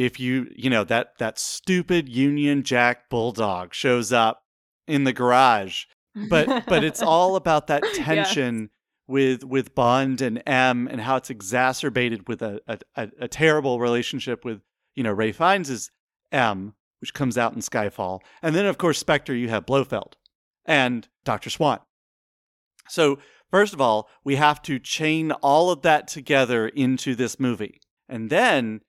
if 0.00 0.18
you 0.18 0.50
you 0.56 0.70
know 0.70 0.82
that 0.84 1.18
that 1.18 1.38
stupid 1.38 2.08
Union 2.08 2.62
Jack 2.62 3.10
bulldog 3.10 3.74
shows 3.74 4.12
up 4.12 4.44
in 4.88 5.04
the 5.04 5.12
garage, 5.12 5.84
but 6.30 6.64
but 6.66 6.82
it's 6.82 7.02
all 7.12 7.36
about 7.36 7.66
that 7.66 7.84
tension. 7.94 8.60
Yes. 8.60 8.68
With 9.06 9.42
with 9.42 9.74
Bond 9.74 10.20
and 10.22 10.40
M 10.46 10.86
and 10.86 11.00
how 11.00 11.16
it's 11.16 11.30
exacerbated 11.30 12.28
with 12.28 12.42
a, 12.42 12.60
a, 12.68 13.10
a 13.18 13.26
terrible 13.26 13.80
relationship 13.80 14.44
with 14.44 14.60
you 14.94 15.02
know 15.02 15.12
Ralph 15.12 15.34
Fiennes' 15.34 15.90
M, 16.30 16.74
which 17.00 17.14
comes 17.14 17.38
out 17.38 17.54
in 17.54 17.60
Skyfall, 17.60 18.20
and 18.42 18.54
then 18.54 18.66
of 18.66 18.78
course 18.78 18.98
Spectre 18.98 19.34
you 19.34 19.48
have 19.48 19.66
Blofeld 19.66 20.14
and 20.64 21.08
Doctor 21.24 21.50
Swann. 21.50 21.80
So 22.88 23.18
first 23.50 23.72
of 23.72 23.80
all, 23.80 24.08
we 24.24 24.36
have 24.36 24.62
to 24.62 24.78
chain 24.78 25.32
all 25.32 25.70
of 25.70 25.82
that 25.82 26.08
together 26.08 26.68
into 26.68 27.14
this 27.14 27.40
movie, 27.40 27.80
and 28.08 28.30
then 28.30 28.80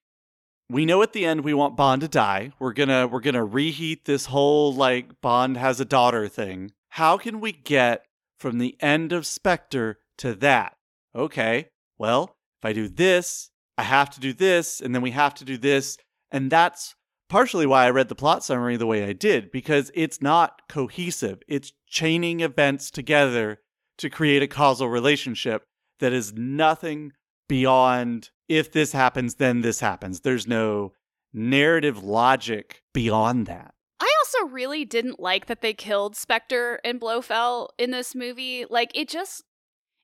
we 0.69 0.85
know 0.85 1.01
at 1.01 1.13
the 1.13 1.25
end 1.25 1.41
we 1.41 1.53
want 1.53 1.75
Bond 1.75 2.01
to 2.01 2.07
die. 2.07 2.51
We're 2.59 2.73
gonna 2.73 3.07
we're 3.07 3.19
gonna 3.19 3.43
reheat 3.43 4.05
this 4.05 4.27
whole 4.27 4.73
like 4.73 5.21
Bond 5.21 5.57
has 5.57 5.79
a 5.79 5.85
daughter 5.85 6.27
thing. 6.27 6.71
How 6.89 7.17
can 7.17 7.39
we 7.39 7.51
get 7.51 8.05
from 8.39 8.57
the 8.57 8.75
end 8.79 9.11
of 9.11 9.25
Spectre 9.25 9.99
to 10.17 10.33
that? 10.35 10.77
Okay, 11.15 11.67
well, 11.97 12.35
if 12.61 12.65
I 12.65 12.73
do 12.73 12.87
this, 12.87 13.49
I 13.77 13.83
have 13.83 14.09
to 14.11 14.19
do 14.19 14.33
this, 14.33 14.79
and 14.79 14.95
then 14.95 15.01
we 15.01 15.11
have 15.11 15.33
to 15.35 15.45
do 15.45 15.57
this, 15.57 15.97
and 16.31 16.49
that's 16.49 16.95
partially 17.31 17.65
why 17.65 17.85
I 17.85 17.91
read 17.91 18.09
the 18.09 18.15
plot 18.15 18.43
summary 18.43 18.75
the 18.75 18.85
way 18.85 19.05
I 19.05 19.13
did 19.13 19.51
because 19.51 19.89
it's 19.95 20.21
not 20.21 20.63
cohesive. 20.67 21.41
It's 21.47 21.71
chaining 21.87 22.41
events 22.41 22.91
together 22.91 23.59
to 23.99 24.09
create 24.09 24.43
a 24.43 24.47
causal 24.47 24.89
relationship 24.89 25.63
that 26.01 26.11
is 26.11 26.33
nothing 26.33 27.13
beyond 27.47 28.31
if 28.49 28.73
this 28.73 28.91
happens, 28.91 29.35
then 29.35 29.61
this 29.61 29.79
happens. 29.79 30.19
There's 30.19 30.45
no 30.45 30.91
narrative 31.33 32.03
logic 32.03 32.81
beyond 32.93 33.45
that. 33.45 33.73
I 34.01 34.11
also 34.19 34.51
really 34.51 34.83
didn't 34.83 35.21
like 35.21 35.45
that 35.45 35.61
they 35.61 35.73
killed 35.73 36.17
Spectre 36.17 36.81
and 36.83 36.99
Blofeld 36.99 37.69
in 37.77 37.91
this 37.91 38.13
movie. 38.13 38.65
Like, 38.69 38.91
it 38.93 39.07
just. 39.07 39.43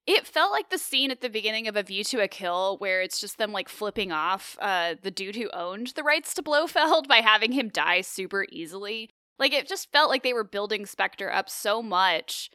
It 0.07 0.25
felt 0.25 0.51
like 0.51 0.69
the 0.69 0.77
scene 0.77 1.11
at 1.11 1.21
the 1.21 1.29
beginning 1.29 1.67
of 1.67 1.75
A 1.75 1.83
View 1.83 2.03
to 2.05 2.21
a 2.21 2.27
Kill, 2.27 2.77
where 2.77 3.01
it's 3.01 3.19
just 3.19 3.37
them 3.37 3.51
like 3.51 3.69
flipping 3.69 4.11
off 4.11 4.57
uh, 4.61 4.95
the 5.01 5.11
dude 5.11 5.35
who 5.35 5.49
owned 5.51 5.87
the 5.87 6.03
rights 6.03 6.33
to 6.35 6.41
Blofeld 6.41 7.07
by 7.09 7.17
having 7.17 7.51
him 7.51 7.69
die 7.69 8.01
super 8.01 8.45
easily. 8.49 9.09
Like, 9.37 9.53
it 9.53 9.67
just 9.67 9.91
felt 9.91 10.09
like 10.09 10.23
they 10.23 10.33
were 10.33 10.43
building 10.43 10.85
Spectre 10.85 11.31
up 11.31 11.49
so 11.49 11.83
much 11.83 12.49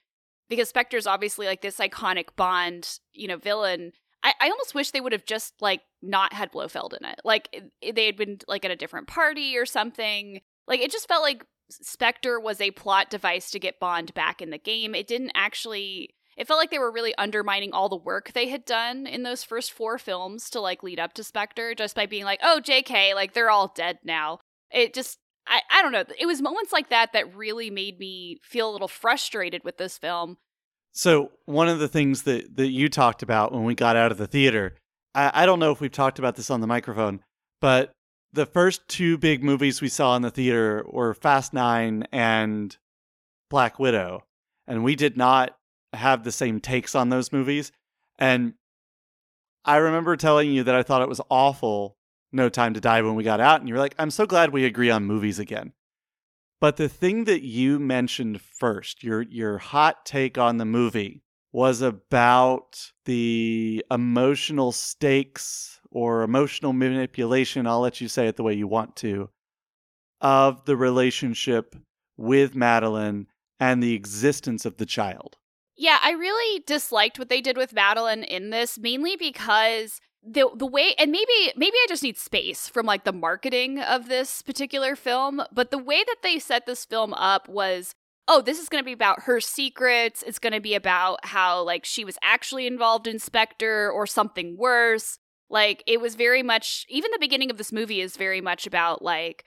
because 0.49 0.69
Spectre's 0.69 1.07
obviously 1.07 1.47
like 1.47 1.61
this 1.61 1.79
iconic 1.79 2.29
Bond, 2.37 2.99
you 3.13 3.29
know, 3.29 3.37
villain 3.37 3.93
I, 4.23 4.35
I 4.41 4.51
almost 4.51 4.75
wish 4.75 4.91
they 4.91 5.01
would 5.01 5.13
have 5.13 5.25
just 5.25 5.55
like 5.61 5.83
not 6.01 6.33
had 6.33 6.51
Blofeld 6.51 6.95
in 6.95 7.07
it. 7.07 7.21
Like 7.25 7.49
they 7.83 8.07
had 8.07 8.17
been 8.17 8.39
like 8.47 8.65
at 8.65 8.71
a 8.71 8.77
different 8.77 9.09
party 9.09 9.57
or 9.57 9.67
something. 9.67 10.41
Like 10.67 10.81
it 10.81 10.93
just 10.93 11.09
felt 11.09 11.23
like 11.23 11.45
Spectre 11.71 12.39
was 12.39 12.61
a 12.61 12.71
plot 12.73 13.11
device 13.11 13.51
to 13.51 13.59
get 13.59 13.81
Bond 13.81 14.15
back 14.15 14.41
in 14.41 14.51
the 14.51 14.59
game. 14.59 14.95
It 14.95 15.07
didn't 15.07 15.33
actually 15.35 16.11
it 16.37 16.47
felt 16.47 16.59
like 16.59 16.71
they 16.71 16.79
were 16.79 16.93
really 16.93 17.15
undermining 17.17 17.73
all 17.73 17.89
the 17.89 17.97
work 17.97 18.33
they 18.33 18.49
had 18.49 18.65
done 18.65 19.07
in 19.07 19.23
those 19.23 19.45
first 19.45 19.73
four 19.73 19.99
films 19.99 20.51
to 20.51 20.61
like 20.61 20.83
lead 20.83 20.99
up 20.99 21.13
to 21.15 21.25
Spectre 21.25 21.75
just 21.75 21.95
by 21.95 22.07
being 22.07 22.25
like, 22.25 22.41
"Oh, 22.43 22.61
JK, 22.63 23.15
like 23.15 23.35
they're 23.35 23.51
all 23.51 23.73
dead 23.75 23.99
now." 24.05 24.39
It 24.71 24.95
just 24.95 25.19
I 25.47 25.61
I 25.71 25.83
don't 25.83 25.93
know. 25.93 26.05
It 26.19 26.27
was 26.27 26.43
moments 26.43 26.73
like 26.73 26.91
that 26.91 27.13
that 27.13 27.37
really 27.37 27.71
made 27.71 27.99
me 27.99 28.39
feel 28.43 28.71
a 28.71 28.73
little 28.73 28.89
frustrated 28.89 29.63
with 29.65 29.77
this 29.79 29.99
film 29.99 30.39
so 30.93 31.33
one 31.47 31.69
of 31.69 31.79
the 31.79 31.89
things 31.89 32.23
that 32.25 32.57
that 32.57 32.69
you 32.69 32.89
talked 32.89 33.23
about 33.23 33.53
when 33.53 33.65
we 33.65 33.75
got 33.75 33.97
out 33.97 34.13
of 34.13 34.19
the 34.19 34.27
theater, 34.27 34.77
I, 35.15 35.31
I 35.35 35.47
don't 35.47 35.59
know 35.59 35.73
if 35.73 35.81
we've 35.81 35.91
talked 35.91 36.19
about 36.19 36.37
this 36.37 36.51
on 36.51 36.61
the 36.61 36.67
microphone, 36.67 37.21
but 37.61 37.91
the 38.33 38.47
first 38.47 38.87
two 38.89 39.19
big 39.19 39.43
movies 39.43 39.81
we 39.81 39.89
saw 39.89 40.15
in 40.17 40.23
the 40.23 40.31
theater 40.31 40.85
were 40.91 41.15
Fast 41.15 41.55
Nine 41.55 42.07
and 42.13 42.77
Black 43.51 43.79
Widow, 43.79 44.25
and 44.67 44.85
we 44.85 44.95
did 44.95 45.17
not 45.17 45.57
have 45.93 46.25
the 46.25 46.33
same 46.33 46.61
takes 46.61 46.95
on 46.95 47.09
those 47.09 47.33
movies. 47.33 47.73
And 48.19 48.55
I 49.65 49.77
remember 49.77 50.17
telling 50.17 50.53
you 50.53 50.65
that 50.65 50.75
I 50.75 50.83
thought 50.83 51.03
it 51.03 51.09
was 51.09 51.21
awful 51.31 51.97
No 52.33 52.49
Time 52.49 52.75
to 52.75 52.81
Die 52.81 53.03
when 53.03 53.15
we 53.15 53.25
got 53.25 53.41
out, 53.41 53.61
and 53.61 53.69
you 53.69 53.75
were 53.75 53.81
like, 53.81 53.95
I'm 53.99 54.11
so 54.11 54.27
glad 54.27 54.53
we 54.53 54.65
agree 54.65 54.91
on 54.91 55.05
movies 55.05 55.39
again. 55.39 55.73
But 56.61 56.77
the 56.77 56.89
thing 56.89 57.25
that 57.25 57.43
you 57.43 57.79
mentioned 57.79 58.41
first, 58.41 59.03
your 59.03 59.23
your 59.23 59.59
hot 59.59 60.07
take 60.07 60.39
on 60.39 60.59
the 60.59 60.65
movie 60.65 61.23
was 61.53 61.83
about 61.83 62.93
the 63.05 63.85
emotional 63.91 64.73
stakes 64.73 65.81
or 65.91 66.23
emotional 66.23 66.73
manipulation, 66.73 67.67
I'll 67.67 67.81
let 67.81 68.01
you 68.01 68.09
say 68.09 68.27
it 68.27 68.37
the 68.37 68.43
way 68.43 68.55
you 68.55 68.67
want 68.67 68.97
to, 68.97 69.29
of 70.21 70.65
the 70.65 70.77
relationship 70.77 71.77
with 72.17 72.55
Madeline 72.55 73.27
and 73.61 73.83
the 73.83 73.95
existence 73.95 74.65
of 74.65 74.79
the 74.79 74.87
child. 74.87 75.37
Yeah, 75.77 75.99
I 76.03 76.13
really 76.13 76.63
disliked 76.67 77.19
what 77.19 77.29
they 77.29 77.41
did 77.41 77.57
with 77.57 77.73
Madeline 77.73 78.25
in 78.25 78.51
this, 78.51 78.79
mainly 78.79 79.17
because 79.17 80.01
the 80.23 80.49
the 80.55 80.67
way 80.67 80.95
and 80.99 81.11
maybe 81.11 81.53
maybe 81.57 81.75
I 81.77 81.87
just 81.89 82.03
need 82.03 82.17
space 82.17 82.69
from 82.69 82.87
like 82.87 83.05
the 83.05 83.13
marketing 83.13 83.81
of 83.81 84.09
this 84.09 84.43
particular 84.43 84.95
film, 84.95 85.43
but 85.53 85.71
the 85.71 85.79
way 85.79 86.05
that 86.05 86.23
they 86.23 86.39
set 86.39 86.67
this 86.67 86.85
film 86.85 87.15
up 87.15 87.49
was 87.49 87.95
oh, 88.29 88.41
this 88.41 88.61
is 88.61 88.69
going 88.69 88.81
to 88.81 88.87
be 88.87 88.93
about 88.93 89.23
her 89.23 89.41
secrets. 89.41 90.23
It's 90.25 90.39
going 90.39 90.53
to 90.53 90.61
be 90.61 90.75
about 90.75 91.25
how 91.27 91.63
like 91.63 91.85
she 91.85 92.05
was 92.05 92.17
actually 92.23 92.67
involved 92.67 93.07
in 93.09 93.19
Spectre 93.19 93.91
or 93.91 94.07
something 94.07 94.57
worse. 94.57 95.19
Like 95.51 95.83
it 95.87 96.01
was 96.01 96.15
very 96.15 96.43
much 96.43 96.87
even 96.89 97.11
the 97.11 97.19
beginning 97.19 97.51
of 97.51 97.59
this 97.59 97.73
movie 97.73 98.01
is 98.01 98.17
very 98.17 98.41
much 98.41 98.67
about 98.67 99.03
like 99.03 99.45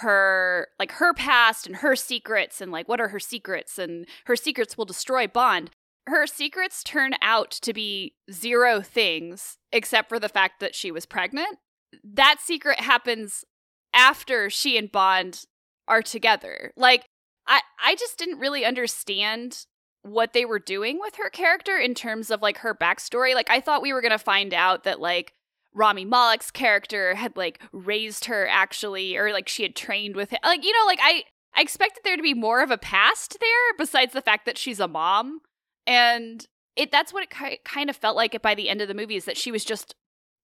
her 0.00 0.68
like 0.78 0.92
her 0.92 1.14
past 1.14 1.66
and 1.66 1.76
her 1.76 1.96
secrets 1.96 2.60
and 2.60 2.70
like 2.70 2.88
what 2.88 3.00
are 3.00 3.08
her 3.08 3.20
secrets 3.20 3.78
and 3.78 4.06
her 4.26 4.36
secrets 4.36 4.76
will 4.76 4.84
destroy 4.84 5.26
Bond 5.26 5.70
her 6.06 6.26
secrets 6.26 6.82
turn 6.84 7.12
out 7.20 7.50
to 7.50 7.72
be 7.72 8.14
zero 8.30 8.80
things 8.80 9.58
except 9.72 10.08
for 10.08 10.20
the 10.20 10.28
fact 10.28 10.60
that 10.60 10.74
she 10.74 10.90
was 10.90 11.04
pregnant. 11.04 11.58
That 12.04 12.36
secret 12.40 12.80
happens 12.80 13.44
after 13.92 14.48
she 14.48 14.76
and 14.76 14.90
Bond 14.90 15.44
are 15.88 16.02
together. 16.02 16.72
Like 16.76 17.06
I 17.46 17.60
I 17.84 17.94
just 17.96 18.18
didn't 18.18 18.38
really 18.38 18.64
understand 18.64 19.66
what 20.02 20.32
they 20.32 20.44
were 20.44 20.60
doing 20.60 21.00
with 21.00 21.16
her 21.16 21.28
character 21.28 21.76
in 21.76 21.94
terms 21.94 22.30
of 22.30 22.40
like 22.40 22.58
her 22.58 22.74
backstory. 22.74 23.34
Like 23.34 23.50
I 23.50 23.60
thought 23.60 23.82
we 23.82 23.92
were 23.92 24.02
going 24.02 24.12
to 24.12 24.18
find 24.18 24.54
out 24.54 24.84
that 24.84 25.00
like 25.00 25.32
Rami 25.76 26.06
Malek's 26.06 26.50
character 26.50 27.14
had 27.14 27.36
like 27.36 27.60
raised 27.70 28.24
her 28.24 28.48
actually 28.48 29.16
or 29.16 29.30
like 29.30 29.46
she 29.46 29.62
had 29.62 29.76
trained 29.76 30.16
with 30.16 30.30
him. 30.30 30.40
Like 30.42 30.64
you 30.64 30.72
know 30.72 30.86
like 30.86 30.98
I 31.02 31.24
I 31.54 31.60
expected 31.60 32.02
there 32.02 32.16
to 32.16 32.22
be 32.22 32.34
more 32.34 32.62
of 32.62 32.70
a 32.70 32.78
past 32.78 33.36
there 33.40 33.74
besides 33.78 34.12
the 34.12 34.22
fact 34.22 34.46
that 34.46 34.58
she's 34.58 34.80
a 34.80 34.88
mom 34.88 35.40
and 35.86 36.46
it 36.76 36.90
that's 36.90 37.12
what 37.12 37.22
it 37.24 37.30
ki- 37.30 37.60
kind 37.64 37.90
of 37.90 37.96
felt 37.96 38.16
like 38.16 38.40
by 38.42 38.54
the 38.54 38.68
end 38.68 38.80
of 38.80 38.88
the 38.88 38.94
movie 38.94 39.16
is 39.16 39.26
that 39.26 39.36
she 39.36 39.52
was 39.52 39.64
just 39.64 39.94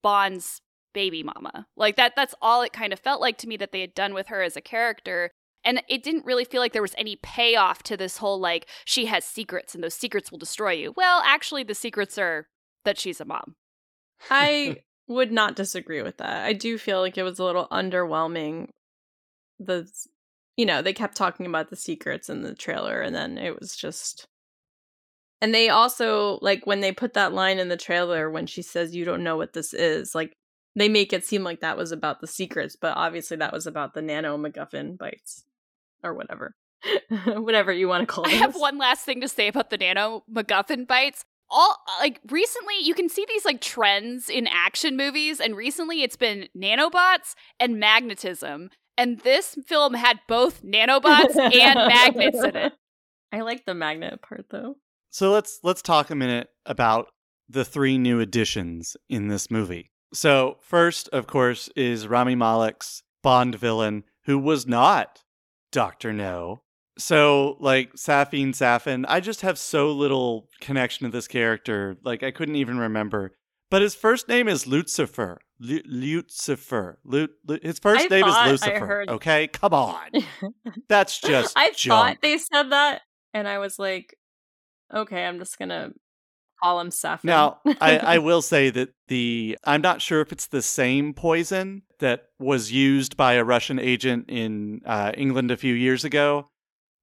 Bond's 0.03 0.61
baby 0.93 1.23
mama. 1.23 1.67
Like 1.77 1.97
that 1.97 2.13
that's 2.15 2.35
all 2.43 2.63
it 2.63 2.73
kind 2.73 2.93
of 2.93 2.99
felt 2.99 3.21
like 3.21 3.39
to 3.39 3.49
me 3.49 3.57
that 3.57 3.73
they 3.73 3.81
had 3.81 3.95
done 3.95 4.13
with 4.13 4.29
her 4.29 4.43
as 4.43 4.57
a 4.57 4.61
character. 4.61 5.31
And 5.65 5.81
it 5.89 6.03
didn't 6.03 6.27
really 6.27 6.45
feel 6.45 6.61
like 6.61 6.73
there 6.73 6.83
was 6.83 6.95
any 6.99 7.17
payoff 7.23 7.85
to 7.85 7.97
this 7.97 8.19
whole 8.19 8.39
like 8.39 8.69
she 8.85 9.07
has 9.07 9.25
secrets 9.25 9.75
and 9.75 9.83
those 9.83 9.95
secrets 9.95 10.31
will 10.31 10.39
destroy 10.39 10.73
you. 10.73 10.93
Well, 10.97 11.23
actually 11.25 11.63
the 11.63 11.75
secrets 11.75 12.19
are 12.19 12.49
that 12.85 12.99
she's 12.99 13.21
a 13.21 13.25
mom. 13.25 13.55
I 14.29 14.79
would 15.13 15.33
not 15.33 15.57
disagree 15.57 16.03
with 16.03 16.19
that. 16.19 16.45
I 16.45 16.53
do 16.53 16.79
feel 16.79 17.01
like 17.01 17.19
it 17.19 17.23
was 17.23 17.39
a 17.39 17.45
little 17.45 17.69
underwhelming. 17.71 18.69
The 19.59 19.91
you 20.57 20.67
know, 20.67 20.83
they 20.83 20.93
kept 20.93 21.17
talking 21.17 21.47
about 21.47 21.71
the 21.71 21.77
secrets 21.77 22.29
in 22.29 22.43
the 22.43 22.55
trailer 22.55 23.01
and 23.01 23.15
then 23.15 23.39
it 23.39 23.59
was 23.59 23.75
just 23.75 24.27
and 25.41 25.55
they 25.55 25.69
also 25.69 26.39
like 26.41 26.67
when 26.67 26.81
they 26.81 26.93
put 26.93 27.15
that 27.15 27.33
line 27.33 27.59
in 27.59 27.69
the 27.69 27.77
trailer 27.77 28.31
when 28.31 28.47
she 28.47 28.63
says 28.63 28.95
you 28.95 29.05
don't 29.05 29.25
know 29.25 29.37
what 29.37 29.53
this 29.53 29.75
is, 29.75 30.15
like 30.15 30.33
they 30.77 30.89
make 30.89 31.13
it 31.13 31.25
seem 31.25 31.43
like 31.43 31.61
that 31.61 31.77
was 31.77 31.93
about 31.93 32.21
the 32.21 32.27
secrets, 32.27 32.77
but 32.81 32.97
obviously 32.97 33.37
that 33.39 33.53
was 33.53 33.67
about 33.67 33.93
the 33.95 34.03
nano 34.03 34.39
MacGuffin 34.39 34.97
bites 34.97 35.45
or 36.03 36.15
whatever. 36.15 36.55
whatever 37.27 37.73
you 37.73 37.89
want 37.89 38.03
to 38.03 38.13
call 38.13 38.25
it. 38.25 38.31
I 38.31 38.37
have 38.37 38.57
one 38.57 38.79
last 38.79 39.05
thing 39.05 39.21
to 39.21 39.29
say 39.29 39.49
about 39.49 39.71
the 39.71 39.79
nano 39.79 40.25
MacGuffin 40.33 40.87
bites. 40.87 41.25
All 41.55 41.77
like 42.01 42.19
recently, 42.31 42.75
you 42.81 42.95
can 42.95 43.09
see 43.09 43.27
these 43.29 43.45
like 43.45 43.61
trends 43.61 44.31
in 44.31 44.47
action 44.47 44.97
movies, 44.97 45.39
and 45.39 45.55
recently 45.55 46.03
it's 46.03 46.17
been 46.17 46.49
nanobots 46.57 47.35
and 47.61 47.79
magnetism. 47.79 48.71
And 48.97 49.21
this 49.21 49.57
film 49.67 49.95
had 49.95 50.21
both 50.29 50.63
nanobots 50.63 51.37
and 51.37 51.75
magnets 51.89 52.43
in 52.43 52.57
it. 52.57 52.73
I 53.33 53.41
like 53.43 53.65
the 53.65 53.75
magnet 53.75 54.21
part 54.23 54.47
though. 54.51 54.77
So 55.11 55.31
let's 55.31 55.61
let's 55.63 55.83
talk 55.83 56.11
a 56.11 56.15
minute 56.15 56.49
about 56.65 57.09
the 57.49 57.65
three 57.65 57.99
new 57.99 58.19
additions 58.19 58.97
in 59.09 59.29
this 59.29 59.51
movie. 59.51 59.91
So 60.15 60.57
first, 60.61 61.09
of 61.11 61.27
course, 61.27 61.69
is 61.77 62.09
Rami 62.09 62.35
Malek's 62.35 63.03
Bond 63.23 63.55
villain, 63.55 64.05
who 64.25 64.39
was 64.39 64.67
not 64.67 65.23
Doctor 65.71 66.13
No. 66.13 66.63
So 66.99 67.57
like 67.61 67.95
Safin 67.95 68.51
Safin, 68.51 69.05
I 69.09 69.21
just 69.21 69.41
have 69.41 69.59
so 69.59 69.93
little 69.93 70.49
connection 70.61 71.07
to 71.07 71.13
this 71.13 71.27
character. 71.29 71.97
Like 72.05 72.23
I 72.23 72.31
couldn't 72.31 72.57
even 72.57 72.79
remember. 72.79 73.33
But 73.71 73.81
his 73.83 73.95
first 73.95 74.29
name 74.29 74.49
is 74.49 74.67
Lucifer. 74.67 75.41
Lu- 75.59 75.81
Lucifer. 75.87 76.99
Lu- 77.05 77.29
Lu- 77.47 77.59
his 77.63 77.79
first 77.79 78.05
I 78.05 78.09
name 78.09 78.27
is 78.27 78.37
Lucifer. 78.47 78.87
heard- 78.87 79.09
Okay, 79.11 79.47
come 79.49 79.73
on. 79.73 80.11
That's 80.89 81.19
just 81.21 81.57
I 81.57 81.71
junk. 81.71 81.79
thought 82.17 82.19
they 82.23 82.37
said 82.39 82.65
that, 82.71 83.03
and 83.33 83.49
I 83.49 83.59
was 83.59 83.79
like, 83.79 84.15
okay, 84.93 85.25
I'm 85.25 85.39
just 85.39 85.59
gonna 85.59 85.93
call 86.63 86.81
him 86.81 86.91
Seth. 86.91 87.25
Now, 87.25 87.61
I, 87.81 87.97
I 87.99 88.19
will 88.19 88.43
say 88.43 88.69
that 88.71 88.91
the 89.09 89.57
I'm 89.65 89.81
not 89.81 90.03
sure 90.03 90.21
if 90.21 90.33
it's 90.33 90.49
the 90.49 90.61
same 90.63 91.15
poison 91.15 91.83
that 92.01 92.25
was 92.39 92.73
used 92.73 93.17
by 93.17 93.35
a 93.35 93.45
Russian 93.45 93.79
agent 93.79 94.27
in 94.29 94.83
uh, 94.85 95.13
England 95.17 95.51
a 95.51 95.57
few 95.57 95.73
years 95.75 96.05
ago, 96.05 96.49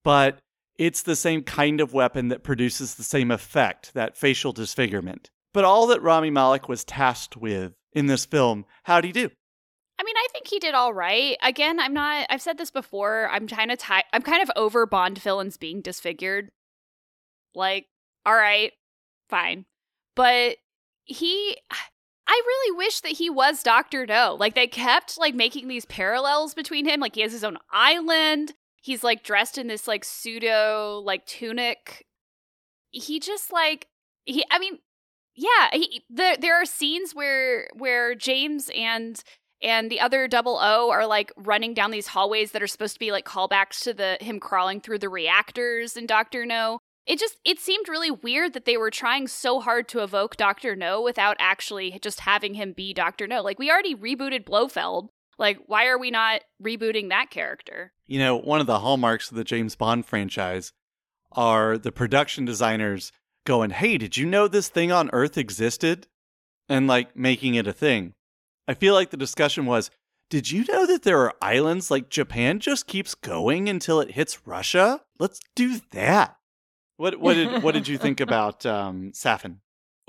but 0.04 0.40
it's 0.78 1.02
the 1.02 1.16
same 1.16 1.44
kind 1.44 1.82
of 1.82 1.94
weapon 1.94 2.30
that 2.30 2.44
produces 2.44 2.96
the 2.96 3.04
same 3.04 3.32
effect, 3.32 3.94
that 3.94 4.18
facial 4.18 4.54
disfigurement. 4.54 5.30
But 5.54 5.66
all 5.66 5.88
that 5.88 6.02
Rami 6.02 6.30
Malek 6.30 6.70
was 6.70 6.84
tasked 6.86 7.36
with 7.36 7.74
in 7.94 8.06
this 8.06 8.26
film, 8.26 8.66
how'd 8.84 9.04
he 9.04 9.12
do? 9.12 9.30
I 10.00 10.04
mean, 10.04 10.16
I 10.16 10.28
think 10.32 10.48
he 10.48 10.60
did 10.60 10.76
all 10.76 10.94
right. 10.94 11.36
Again, 11.44 11.80
I'm 11.80 11.94
not. 11.94 12.26
I've 12.30 12.42
said 12.42 12.58
this 12.58 12.72
before. 12.72 13.28
I'm 13.30 13.48
kind 13.48 13.72
of 13.72 13.78
tired. 13.78 14.06
I'm 14.14 14.22
kind 14.22 14.42
of 14.42 14.50
over 14.56 14.86
Bond 14.86 15.18
villains 15.18 15.58
being 15.58 15.82
disfigured. 15.82 16.50
Like, 17.54 17.88
all 18.26 18.36
right, 18.36 18.72
fine, 19.30 19.66
but 20.16 20.56
he. 21.04 21.58
I 22.32 22.44
really 22.46 22.78
wish 22.78 23.02
that 23.02 23.14
he 23.14 23.30
was 23.30 23.64
Doctor 23.64 24.06
No. 24.06 24.38
Like 24.40 24.54
they 24.54 24.68
kept 24.68 25.18
like 25.18 25.34
making 25.34 25.68
these 25.68 25.86
parallels 25.86 26.54
between 26.54 26.86
him. 26.86 27.00
Like 27.00 27.16
he 27.16 27.22
has 27.22 27.32
his 27.32 27.44
own 27.44 27.58
island. 27.72 28.54
He's 28.82 29.04
like 29.04 29.24
dressed 29.24 29.58
in 29.58 29.68
this 29.68 29.88
like 29.88 30.04
pseudo 30.06 31.02
like 31.04 31.26
tunic. 31.26 32.06
He 32.92 33.20
just 33.20 33.52
like 33.52 33.88
he. 34.26 34.44
I 34.50 34.60
mean, 34.60 34.80
yeah. 35.36 35.70
He, 35.74 36.04
there 36.10 36.38
there 36.38 36.62
are 36.62 36.66
scenes 36.66 37.14
where 37.14 37.70
where 37.76 38.16
James 38.16 38.70
and 38.76 39.22
and 39.62 39.92
the 39.92 40.00
other 40.00 40.28
double 40.28 40.58
O 40.62 40.90
are 40.90 41.06
like 41.06 41.32
running 41.36 41.74
down 41.74 41.92
these 41.92 42.08
hallways 42.08 42.52
that 42.52 42.64
are 42.64 42.68
supposed 42.68 42.94
to 42.94 43.00
be 43.00 43.12
like 43.12 43.26
callbacks 43.26 43.82
to 43.84 43.94
the 43.94 44.18
him 44.22 44.40
crawling 44.40 44.80
through 44.82 45.00
the 45.00 45.10
reactors 45.10 45.98
in 45.98 46.06
Doctor 46.06 46.46
No. 46.46 46.80
It 47.06 47.20
just 47.20 47.38
it 47.44 47.60
seemed 47.60 47.90
really 47.90 48.12
weird 48.12 48.54
that 48.54 48.66
they 48.66 48.78
were 48.78 48.92
trying 48.92 49.28
so 49.28 49.60
hard 49.60 49.88
to 49.90 50.04
evoke 50.04 50.38
Doctor 50.38 50.76
No 50.76 51.02
without 51.02 51.38
actually 51.40 51.98
just 52.02 52.22
having 52.22 52.54
him 52.54 52.74
be 52.74 52.94
Doctor 52.94 53.28
No. 53.28 53.42
Like 53.42 53.60
we 53.60 53.70
already 53.70 53.96
rebooted 53.96 54.46
Blofeld. 54.46 55.10
Like 55.38 55.60
why 55.66 55.88
are 55.88 55.98
we 55.98 56.12
not 56.12 56.42
rebooting 56.64 57.10
that 57.10 57.30
character? 57.30 57.94
You 58.10 58.20
know, 58.20 58.36
one 58.36 58.60
of 58.60 58.68
the 58.68 58.80
hallmarks 58.80 59.30
of 59.30 59.38
the 59.38 59.44
James 59.44 59.76
Bond 59.76 60.06
franchise 60.06 60.74
are 61.32 61.78
the 61.78 61.92
production 61.92 62.44
designers 62.44 63.12
going, 63.46 63.70
Hey, 63.70 64.00
did 64.00 64.18
you 64.18 64.26
know 64.26 64.48
this 64.48 64.68
thing 64.68 64.92
on 64.92 65.12
Earth 65.14 65.38
existed? 65.38 66.08
And 66.68 66.88
like 66.88 67.16
making 67.16 67.54
it 67.56 67.68
a 67.68 67.74
thing. 67.74 68.14
I 68.68 68.74
feel 68.74 68.94
like 68.94 69.12
the 69.12 69.18
discussion 69.18 69.66
was, 69.68 69.92
Did 70.32 70.50
you 70.50 70.66
know 70.66 70.88
that 70.88 71.04
there 71.04 71.20
are 71.20 71.36
islands 71.40 71.92
like 71.92 72.10
Japan 72.10 72.60
just 72.60 72.88
keeps 72.88 73.14
going 73.14 73.70
until 73.70 74.00
it 74.02 74.12
hits 74.12 74.48
Russia? 74.48 75.02
Let's 75.20 75.40
do 75.56 75.80
that. 75.92 76.36
What 76.98 77.20
what 77.20 77.36
did 77.36 77.62
what 77.64 77.76
did 77.76 77.88
you 77.88 77.98
think 77.98 78.20
about 78.28 78.66
um 78.66 79.12
Safin? 79.14 79.60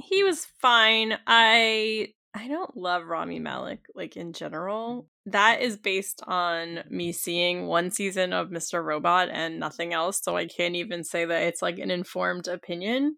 he 0.00 0.24
was 0.24 0.46
fine. 0.60 1.18
I 1.26 2.14
I 2.34 2.46
don't 2.46 2.76
love 2.76 3.06
Rami 3.06 3.40
Malek 3.40 3.80
like 3.94 4.16
in 4.16 4.32
general. 4.32 5.02
Mm. 5.02 5.32
That 5.32 5.60
is 5.62 5.76
based 5.76 6.22
on 6.26 6.80
me 6.88 7.12
seeing 7.12 7.66
one 7.66 7.90
season 7.90 8.32
of 8.32 8.50
Mr. 8.50 8.84
Robot 8.84 9.28
and 9.30 9.58
nothing 9.58 9.92
else, 9.92 10.20
so 10.22 10.36
I 10.36 10.46
can't 10.46 10.76
even 10.76 11.04
say 11.04 11.24
that 11.24 11.42
it's 11.42 11.62
like 11.62 11.78
an 11.78 11.90
informed 11.90 12.48
opinion 12.48 13.16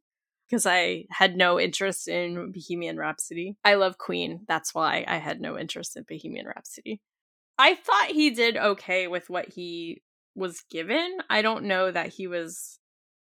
because 0.48 0.66
I 0.66 1.04
had 1.10 1.36
no 1.36 1.58
interest 1.60 2.08
in 2.08 2.52
Bohemian 2.52 2.96
Rhapsody. 2.96 3.56
I 3.64 3.74
love 3.74 3.98
Queen, 3.98 4.40
that's 4.48 4.74
why 4.74 5.04
I 5.06 5.16
had 5.18 5.40
no 5.40 5.58
interest 5.58 5.96
in 5.96 6.04
Bohemian 6.08 6.46
Rhapsody. 6.46 7.00
I 7.58 7.74
thought 7.74 8.08
he 8.08 8.30
did 8.30 8.56
okay 8.56 9.08
with 9.08 9.28
what 9.28 9.48
he 9.50 10.02
was 10.34 10.64
given. 10.70 11.18
I 11.28 11.42
don't 11.42 11.64
know 11.64 11.90
that 11.90 12.08
he 12.08 12.26
was 12.26 12.78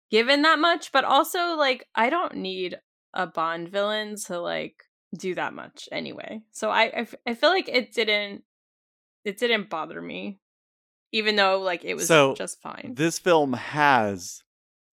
given 0.10 0.44
that 0.44 0.60
much, 0.60 0.92
but 0.92 1.04
also 1.04 1.56
like 1.56 1.86
I 1.96 2.10
don't 2.10 2.36
need 2.36 2.80
a 3.14 3.28
Bond 3.28 3.70
villain 3.70 4.16
to 4.26 4.40
like 4.40 4.84
do 5.16 5.36
that 5.36 5.54
much 5.54 5.90
anyway. 5.92 6.42
So 6.52 6.70
I 6.70 6.84
I, 6.84 6.90
f- 7.02 7.16
I 7.26 7.34
feel 7.34 7.50
like 7.50 7.68
it 7.70 7.94
didn't 7.94 8.44
it 9.24 9.38
didn't 9.38 9.70
bother 9.70 10.02
me, 10.02 10.40
even 11.12 11.36
though 11.36 11.60
like 11.60 11.84
it 11.84 11.96
was 11.96 12.08
So, 12.08 12.36
just 12.36 12.62
fine. 12.62 12.94
This 12.96 13.18
film 13.20 13.54
has 13.54 14.44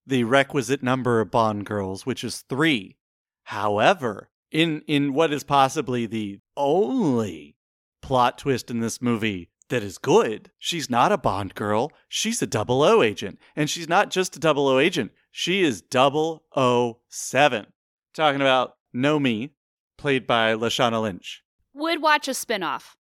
the 0.07 0.25
requisite 0.25 0.83
number 0.83 1.21
of 1.21 1.31
Bond 1.31 1.65
girls, 1.67 2.05
which 2.07 2.25
is 2.25 2.43
three. 2.49 2.97
However, 3.45 4.31
in 4.51 4.83
in 4.87 5.13
what 5.15 5.33
is 5.33 5.45
possibly 5.45 6.07
the 6.07 6.41
only 6.57 7.57
plot 8.01 8.39
twist 8.39 8.71
in 8.71 8.81
this 8.81 9.01
movie 9.01 9.49
that 9.69 9.83
is 9.83 9.97
good, 9.99 10.51
she's 10.59 10.91
not 10.91 11.13
a 11.13 11.19
Bond 11.19 11.55
girl. 11.55 11.91
She's 12.09 12.43
a 12.43 12.47
double 12.47 12.83
O 12.83 13.03
agent. 13.03 13.39
And 13.57 13.71
she's 13.71 13.89
not 13.89 14.11
just 14.11 14.37
a 14.37 14.41
double 14.41 14.69
O 14.69 14.79
agent. 14.79 15.13
She 15.31 15.63
is 15.63 15.81
double 15.83 16.45
O 16.55 16.99
seven. 17.09 17.67
Talking 18.15 18.41
about 18.43 18.75
Nomi, 18.95 19.51
played 19.99 20.27
by 20.27 20.55
Lashana 20.55 21.01
Lynch. 21.03 21.43
Would 21.75 22.03
watch 22.03 22.29
a 22.29 22.35
spin-off. 22.35 22.97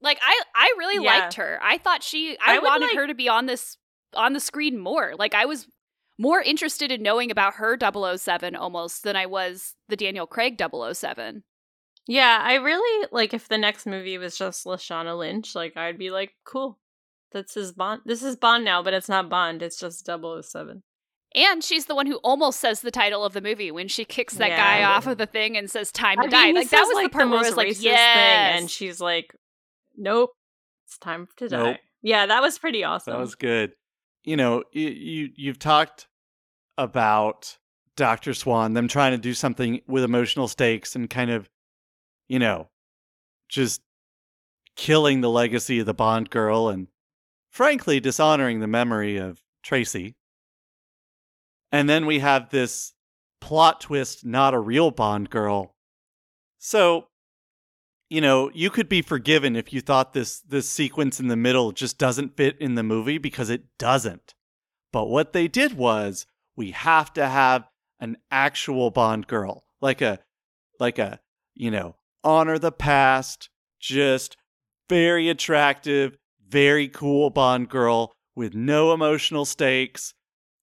Like 0.00 0.18
I 0.22 0.40
I 0.54 0.74
really 0.78 1.02
Yeah. 1.04 1.18
liked 1.20 1.34
her. 1.34 1.58
I 1.62 1.78
thought 1.78 2.02
she 2.02 2.36
I, 2.38 2.56
I 2.56 2.58
wanted 2.58 2.86
like- 2.88 2.96
her 2.96 3.06
to 3.06 3.14
be 3.14 3.28
on 3.28 3.46
this 3.46 3.78
on 4.14 4.32
the 4.32 4.40
screen 4.40 4.78
more. 4.78 5.14
Like 5.18 5.34
I 5.34 5.46
was 5.46 5.66
more 6.18 6.40
interested 6.40 6.92
in 6.92 7.02
knowing 7.02 7.30
about 7.30 7.54
her 7.54 7.76
007 7.76 8.54
almost 8.54 9.02
than 9.02 9.16
I 9.16 9.26
was 9.26 9.74
the 9.88 9.96
Daniel 9.96 10.26
Craig 10.26 10.56
007. 10.58 11.42
yeah, 12.06 12.38
I 12.42 12.54
really 12.54 13.08
like 13.10 13.34
if 13.34 13.48
the 13.48 13.58
next 13.58 13.86
movie 13.86 14.18
was 14.18 14.36
just 14.36 14.64
Lashana 14.66 15.18
Lynch, 15.18 15.54
like 15.54 15.76
I'd 15.76 15.98
be 15.98 16.10
like, 16.10 16.32
cool. 16.44 16.78
This 17.32 17.56
is 17.56 17.72
Bond. 17.72 18.02
This 18.04 18.22
is 18.22 18.36
Bond 18.36 18.64
now, 18.64 18.80
but 18.84 18.94
it's 18.94 19.08
not 19.08 19.28
Bond. 19.28 19.60
It's 19.62 19.76
just 19.80 20.04
007. 20.06 20.82
And 21.34 21.64
she's 21.64 21.86
the 21.86 21.94
one 21.94 22.06
who 22.06 22.16
almost 22.18 22.60
says 22.60 22.80
the 22.80 22.90
title 22.92 23.24
of 23.24 23.32
the 23.32 23.40
movie 23.40 23.70
when 23.72 23.88
she 23.88 24.04
kicks 24.04 24.34
that 24.34 24.50
Yeah. 24.50 24.56
guy 24.56 24.84
off 24.84 25.06
of 25.08 25.18
the 25.18 25.26
thing 25.26 25.56
and 25.56 25.68
says 25.70 25.90
"Time 25.90 26.18
to 26.18 26.24
I 26.26 26.28
die." 26.28 26.46
mean, 26.46 26.54
Like 26.54 26.70
that 26.70 26.84
was 26.86 26.94
like, 26.94 27.06
the 27.06 27.10
part 27.10 27.28
where 27.28 27.38
I 27.38 27.42
most 27.42 27.50
was 27.50 27.56
like, 27.56 27.68
racist 27.68 27.82
"Yes." 27.82 28.16
thing, 28.16 28.58
and 28.60 28.70
she's 28.70 29.00
like, 29.00 29.34
"Nope, 29.96 30.30
it's 30.86 30.96
time 30.98 31.26
to 31.38 31.48
die." 31.48 31.56
Nope. 31.72 31.76
Yeah, 32.02 32.26
that 32.26 32.40
was 32.42 32.58
pretty 32.58 32.84
awesome. 32.84 33.14
That 33.14 33.20
was 33.20 33.34
good. 33.34 33.72
You 34.24 34.36
know, 34.36 34.62
you, 34.72 34.88
you 34.88 35.28
you've 35.36 35.58
talked 35.58 36.06
about 36.78 37.58
Doctor 37.96 38.32
Swann, 38.34 38.74
them 38.74 38.88
trying 38.88 39.12
to 39.12 39.18
do 39.18 39.34
something 39.34 39.80
with 39.86 40.04
emotional 40.04 40.48
stakes 40.48 40.94
and 40.96 41.08
kind 41.10 41.30
of, 41.30 41.48
you 42.28 42.38
know, 42.38 42.68
just 43.48 43.80
killing 44.76 45.20
the 45.20 45.30
legacy 45.30 45.78
of 45.80 45.86
the 45.86 45.94
Bond 45.94 46.30
girl 46.30 46.68
and, 46.68 46.88
frankly, 47.50 48.00
dishonoring 48.00 48.60
the 48.60 48.66
memory 48.66 49.16
of 49.16 49.40
Tracy. 49.62 50.16
And 51.74 51.90
then 51.90 52.06
we 52.06 52.20
have 52.20 52.50
this 52.50 52.92
plot 53.40 53.80
twist, 53.80 54.24
not 54.24 54.54
a 54.54 54.60
real 54.60 54.92
Bond 54.92 55.28
girl. 55.28 55.74
So, 56.60 57.08
you 58.08 58.20
know, 58.20 58.48
you 58.54 58.70
could 58.70 58.88
be 58.88 59.02
forgiven 59.02 59.56
if 59.56 59.72
you 59.72 59.80
thought 59.80 60.12
this 60.12 60.38
this 60.38 60.70
sequence 60.70 61.18
in 61.18 61.26
the 61.26 61.34
middle 61.34 61.72
just 61.72 61.98
doesn't 61.98 62.36
fit 62.36 62.56
in 62.60 62.76
the 62.76 62.84
movie 62.84 63.18
because 63.18 63.50
it 63.50 63.64
doesn't. 63.76 64.34
But 64.92 65.06
what 65.06 65.32
they 65.32 65.48
did 65.48 65.76
was 65.76 66.26
we 66.54 66.70
have 66.70 67.12
to 67.14 67.26
have 67.26 67.64
an 67.98 68.18
actual 68.30 68.92
Bond 68.92 69.26
girl, 69.26 69.64
like 69.80 70.00
a 70.00 70.20
like 70.78 71.00
a, 71.00 71.18
you 71.56 71.72
know, 71.72 71.96
honor 72.22 72.56
the 72.56 72.70
past, 72.70 73.50
just 73.80 74.36
very 74.88 75.28
attractive, 75.28 76.16
very 76.48 76.86
cool 76.86 77.30
Bond 77.30 77.68
girl 77.68 78.12
with 78.36 78.54
no 78.54 78.92
emotional 78.92 79.44
stakes, 79.44 80.14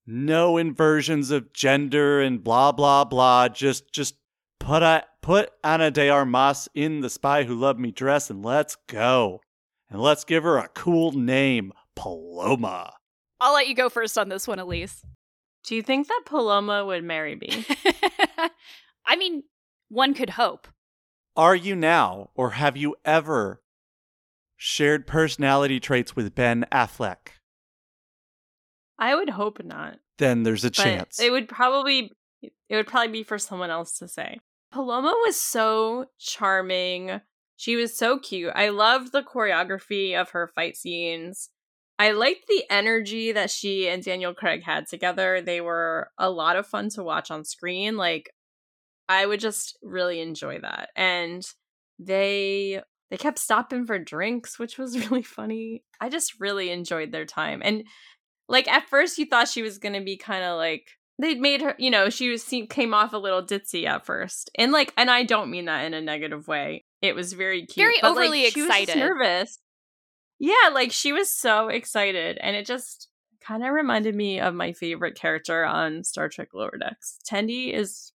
no 0.06 0.58
inversions 0.58 1.32
of 1.32 1.54
gender 1.54 2.22
and 2.22 2.44
blah 2.44 2.72
blah 2.72 3.04
blah, 3.04 3.48
just 3.48 3.92
just 3.92 4.16
put 4.60 4.84
a, 4.84 5.04
put 5.22 5.52
Ana 5.64 5.92
de 5.92 6.10
Armas 6.10 6.70
in 6.74 7.02
the 7.02 7.10
spy 7.10 7.44
who 7.44 7.56
loved 7.56 7.80
me 7.80 7.92
dress 7.92 8.30
and 8.30 8.44
let's 8.44 8.78
go. 8.88 9.42
And 9.90 10.02
let's 10.02 10.24
give 10.24 10.44
her 10.44 10.58
a 10.58 10.70
cool 10.70 11.12
name, 11.12 11.74
Paloma. 11.96 12.94
I'll 13.42 13.54
let 13.54 13.68
you 13.68 13.76
go 13.76 13.90
first 13.90 14.18
on 14.18 14.30
this 14.30 14.48
one, 14.48 14.60
Elise. 14.60 15.04
Do 15.64 15.76
you 15.76 15.82
think 15.82 16.08
that 16.08 16.22
Paloma 16.26 16.86
would 16.86 17.04
marry 17.04 17.36
me? 17.36 17.66
I 19.06 19.16
mean, 19.16 19.44
one 19.90 20.14
could 20.14 20.32
hope. 20.32 20.68
Are 21.36 21.56
you 21.56 21.76
now, 21.76 22.30
or 22.36 22.52
have 22.52 22.78
you 22.78 22.96
ever 23.04 23.62
shared 24.58 25.08
personality 25.08 25.80
traits 25.80 26.16
with 26.16 26.36
Ben 26.36 26.66
Affleck? 26.72 27.41
I 29.02 29.16
would 29.16 29.32
hope 29.32 29.64
not. 29.64 29.98
Then 30.20 30.44
there's 30.44 30.64
a 30.64 30.70
but 30.70 30.76
chance. 30.76 31.20
It 31.20 31.32
would 31.32 31.50
probably 31.50 32.12
it 32.42 32.76
would 32.76 32.88
probably 32.88 33.12
be 33.12 33.24
for 33.24 33.40
someone 33.40 33.72
else 33.72 33.98
to 33.98 34.08
say. 34.08 34.40
Paloma 34.72 35.14
was 35.26 35.36
so 35.36 36.06
charming. 36.20 37.20
She 37.58 37.76
was 37.76 37.98
so 37.98 38.20
cute. 38.20 38.54
I 38.56 38.70
loved 38.70 39.12
the 39.12 39.24
choreography 39.24 40.16
of 40.16 40.30
her 40.30 40.48
fight 40.48 40.78
scenes. 40.78 41.50
I 42.00 42.12
liked 42.12 42.48
the 42.48 42.64
energy 42.70 43.32
that 43.32 43.52
she 43.52 43.90
and 43.90 44.04
Daniel 44.04 44.34
Craig 44.34 44.64
had 44.64 44.88
together. 44.88 45.42
They 45.42 45.62
were 45.62 46.10
a 46.18 46.30
lot 46.30 46.56
of 46.56 46.66
fun 46.66 46.90
to 46.92 47.04
watch 47.04 47.30
on 47.32 47.44
screen. 47.44 47.98
Like 47.98 48.30
I 49.10 49.26
would 49.26 49.40
just 49.40 49.78
really 49.82 50.22
enjoy 50.22 50.60
that. 50.60 50.90
And 50.96 51.44
they 52.00 52.82
they 53.10 53.18
kept 53.18 53.40
stopping 53.40 53.86
for 53.86 53.98
drinks, 54.00 54.60
which 54.60 54.78
was 54.78 54.98
really 55.10 55.24
funny. 55.24 55.84
I 56.00 56.10
just 56.10 56.40
really 56.40 56.70
enjoyed 56.70 57.12
their 57.12 57.26
time. 57.26 57.62
And 57.64 57.84
like 58.52 58.68
at 58.68 58.88
first 58.90 59.18
you 59.18 59.26
thought 59.26 59.48
she 59.48 59.64
was 59.64 59.78
going 59.78 59.94
to 59.94 60.02
be 60.02 60.18
kind 60.18 60.44
of 60.44 60.58
like 60.58 60.90
they 61.18 61.36
made 61.36 61.62
her, 61.62 61.76
you 61.78 61.90
know, 61.90 62.10
she 62.10 62.30
was 62.30 62.44
came 62.70 62.94
off 62.94 63.14
a 63.14 63.18
little 63.18 63.42
ditzy 63.42 63.86
at 63.86 64.06
first. 64.06 64.52
And 64.56 64.72
like 64.72 64.94
and 64.98 65.10
I 65.10 65.24
don't 65.24 65.50
mean 65.50 65.66
that 65.66 65.86
in 65.86 65.94
a 65.94 66.02
negative 66.02 66.48
way. 66.48 66.86
It 67.02 67.16
was 67.16 67.34
very 67.34 67.66
cute. 67.66 67.86
Very 67.86 67.96
but, 68.02 68.10
like, 68.10 68.18
overly 68.18 68.44
was 68.44 68.56
excited. 68.56 68.98
nervous. 68.98 69.58
Yeah, 70.38 70.70
like 70.74 70.92
she 70.92 71.14
was 71.14 71.34
so 71.34 71.70
excited 71.70 72.38
and 72.42 72.56
it 72.56 72.66
just 72.66 73.08
kind 73.40 73.64
of 73.64 73.72
reminded 73.72 74.16
me 74.16 74.40
of 74.40 74.54
my 74.54 74.74
favorite 74.74 75.16
character 75.16 75.64
on 75.64 76.04
Star 76.04 76.28
Trek 76.28 76.50
Lower 76.54 76.78
Decks. 76.78 77.20
Tendi 77.30 77.74
is 77.74 78.12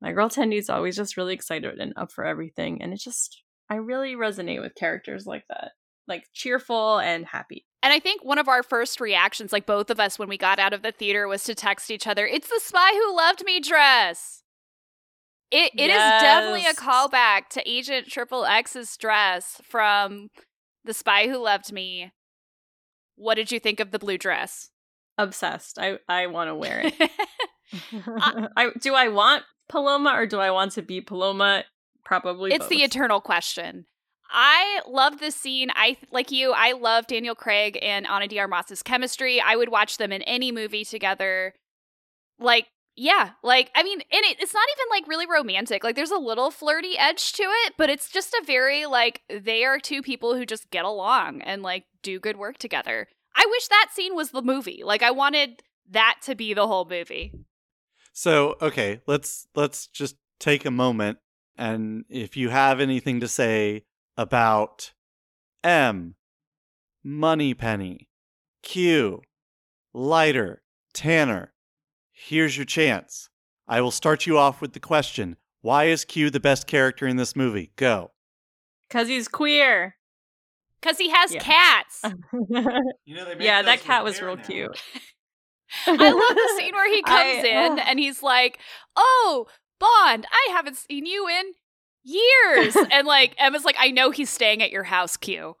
my 0.00 0.12
girl 0.12 0.28
Tendi 0.28 0.58
is 0.58 0.70
always 0.70 0.96
just 0.96 1.16
really 1.16 1.34
excited 1.34 1.80
and 1.80 1.92
up 1.96 2.12
for 2.12 2.24
everything 2.24 2.80
and 2.80 2.92
it 2.92 3.00
just 3.00 3.42
I 3.68 3.76
really 3.76 4.14
resonate 4.14 4.60
with 4.60 4.76
characters 4.76 5.26
like 5.26 5.44
that. 5.48 5.72
Like 6.06 6.24
cheerful 6.32 6.98
and 6.98 7.24
happy. 7.26 7.64
And 7.82 7.92
I 7.92 7.98
think 7.98 8.24
one 8.24 8.38
of 8.38 8.48
our 8.48 8.62
first 8.62 9.00
reactions, 9.00 9.52
like 9.52 9.66
both 9.66 9.90
of 9.90 10.00
us 10.00 10.18
when 10.18 10.28
we 10.28 10.38
got 10.38 10.58
out 10.58 10.72
of 10.72 10.82
the 10.82 10.92
theater, 10.92 11.28
was 11.28 11.44
to 11.44 11.54
text 11.54 11.90
each 11.90 12.06
other, 12.06 12.26
It's 12.26 12.48
the 12.48 12.60
spy 12.62 12.92
who 12.92 13.16
loved 13.16 13.44
me 13.44 13.60
dress. 13.60 14.42
It 15.50 15.72
it 15.76 15.90
is 15.90 15.96
definitely 15.96 16.66
a 16.66 16.74
callback 16.74 17.48
to 17.50 17.70
Agent 17.70 18.08
Triple 18.08 18.44
X's 18.44 18.96
dress 18.96 19.60
from 19.62 20.30
The 20.84 20.94
Spy 20.94 21.28
Who 21.28 21.36
Loved 21.36 21.72
Me. 21.72 22.10
What 23.16 23.34
did 23.36 23.52
you 23.52 23.60
think 23.60 23.78
of 23.78 23.92
the 23.92 23.98
blue 23.98 24.18
dress? 24.18 24.70
Obsessed. 25.16 25.78
I 25.78 25.98
I 26.08 26.26
want 26.26 26.48
to 26.48 26.54
wear 26.54 26.80
it. 26.84 26.94
I 28.56 28.70
do 28.80 28.94
I 28.94 29.08
want 29.08 29.44
Paloma 29.68 30.10
or 30.10 30.26
do 30.26 30.40
I 30.40 30.50
want 30.50 30.72
to 30.72 30.82
be 30.82 31.00
Paloma? 31.00 31.64
Probably 32.04 32.52
it's 32.52 32.68
the 32.68 32.82
eternal 32.82 33.20
question. 33.20 33.86
I 34.36 34.80
love 34.88 35.20
this 35.20 35.36
scene. 35.36 35.70
I 35.76 35.96
like 36.10 36.32
you. 36.32 36.52
I 36.52 36.72
love 36.72 37.06
Daniel 37.06 37.36
Craig 37.36 37.78
and 37.80 38.04
Ana 38.04 38.26
de 38.26 38.40
Armas's 38.40 38.82
chemistry. 38.82 39.40
I 39.40 39.54
would 39.54 39.68
watch 39.68 39.96
them 39.96 40.10
in 40.10 40.22
any 40.22 40.50
movie 40.50 40.84
together. 40.84 41.54
Like, 42.40 42.66
yeah, 42.96 43.30
like 43.44 43.70
I 43.76 43.84
mean, 43.84 44.00
and 44.00 44.24
it, 44.24 44.40
it's 44.40 44.52
not 44.52 44.66
even 44.76 44.86
like 44.90 45.08
really 45.08 45.26
romantic. 45.26 45.84
Like, 45.84 45.94
there's 45.94 46.10
a 46.10 46.18
little 46.18 46.50
flirty 46.50 46.98
edge 46.98 47.32
to 47.34 47.44
it, 47.44 47.74
but 47.78 47.88
it's 47.88 48.10
just 48.10 48.34
a 48.34 48.42
very 48.44 48.86
like 48.86 49.22
they 49.30 49.64
are 49.64 49.78
two 49.78 50.02
people 50.02 50.34
who 50.34 50.44
just 50.44 50.68
get 50.70 50.84
along 50.84 51.40
and 51.42 51.62
like 51.62 51.84
do 52.02 52.18
good 52.18 52.36
work 52.36 52.58
together. 52.58 53.06
I 53.36 53.46
wish 53.48 53.68
that 53.68 53.90
scene 53.92 54.16
was 54.16 54.30
the 54.30 54.42
movie. 54.42 54.82
Like, 54.84 55.02
I 55.04 55.12
wanted 55.12 55.62
that 55.90 56.16
to 56.24 56.34
be 56.34 56.54
the 56.54 56.66
whole 56.66 56.86
movie. 56.90 57.32
So, 58.12 58.56
okay, 58.60 59.00
let's 59.06 59.46
let's 59.54 59.86
just 59.86 60.16
take 60.40 60.64
a 60.64 60.72
moment 60.72 61.18
and 61.56 62.04
if 62.08 62.36
you 62.36 62.48
have 62.48 62.80
anything 62.80 63.20
to 63.20 63.28
say 63.28 63.84
about 64.16 64.92
M, 65.62 66.14
Moneypenny, 67.02 68.08
Q, 68.62 69.22
Leiter, 69.92 70.62
Tanner, 70.92 71.52
here's 72.12 72.56
your 72.56 72.66
chance. 72.66 73.28
I 73.66 73.80
will 73.80 73.90
start 73.90 74.26
you 74.26 74.38
off 74.38 74.60
with 74.60 74.72
the 74.72 74.80
question. 74.80 75.36
Why 75.62 75.84
is 75.84 76.04
Q 76.04 76.30
the 76.30 76.40
best 76.40 76.66
character 76.66 77.06
in 77.06 77.16
this 77.16 77.34
movie? 77.34 77.72
Go. 77.76 78.12
Cuz 78.90 79.08
he's 79.08 79.28
queer. 79.28 79.96
Because 80.80 80.98
he 80.98 81.08
has 81.10 81.32
Yeah. 81.32 81.40
cats. 81.40 82.02
You 83.06 83.16
know, 83.16 83.34
yeah, 83.38 83.62
that 83.62 83.80
cat 83.80 84.04
was 84.04 84.20
real 84.20 84.36
cute. 84.36 84.70
I 85.86 85.92
love 86.10 86.36
the 86.36 86.54
scene 86.58 86.74
where 86.74 86.92
he 86.92 87.02
comes 87.02 87.44
I- 87.44 87.48
in 87.48 87.78
and 87.88 87.98
he's 87.98 88.22
like, 88.22 88.58
"Oh, 88.96 89.46
Bond, 89.78 90.26
I 90.30 90.48
haven't 90.52 90.76
seen 90.76 91.06
you 91.06 91.26
in 91.28 91.52
years." 92.04 92.76
and 92.90 93.06
like 93.06 93.34
M's 93.38 93.64
like, 93.64 93.76
"I 93.78 93.90
know 93.90 94.10
he's 94.10 94.30
staying 94.30 94.62
at 94.62 94.70
your 94.70 94.84
house, 94.84 95.16
Q." 95.16 95.56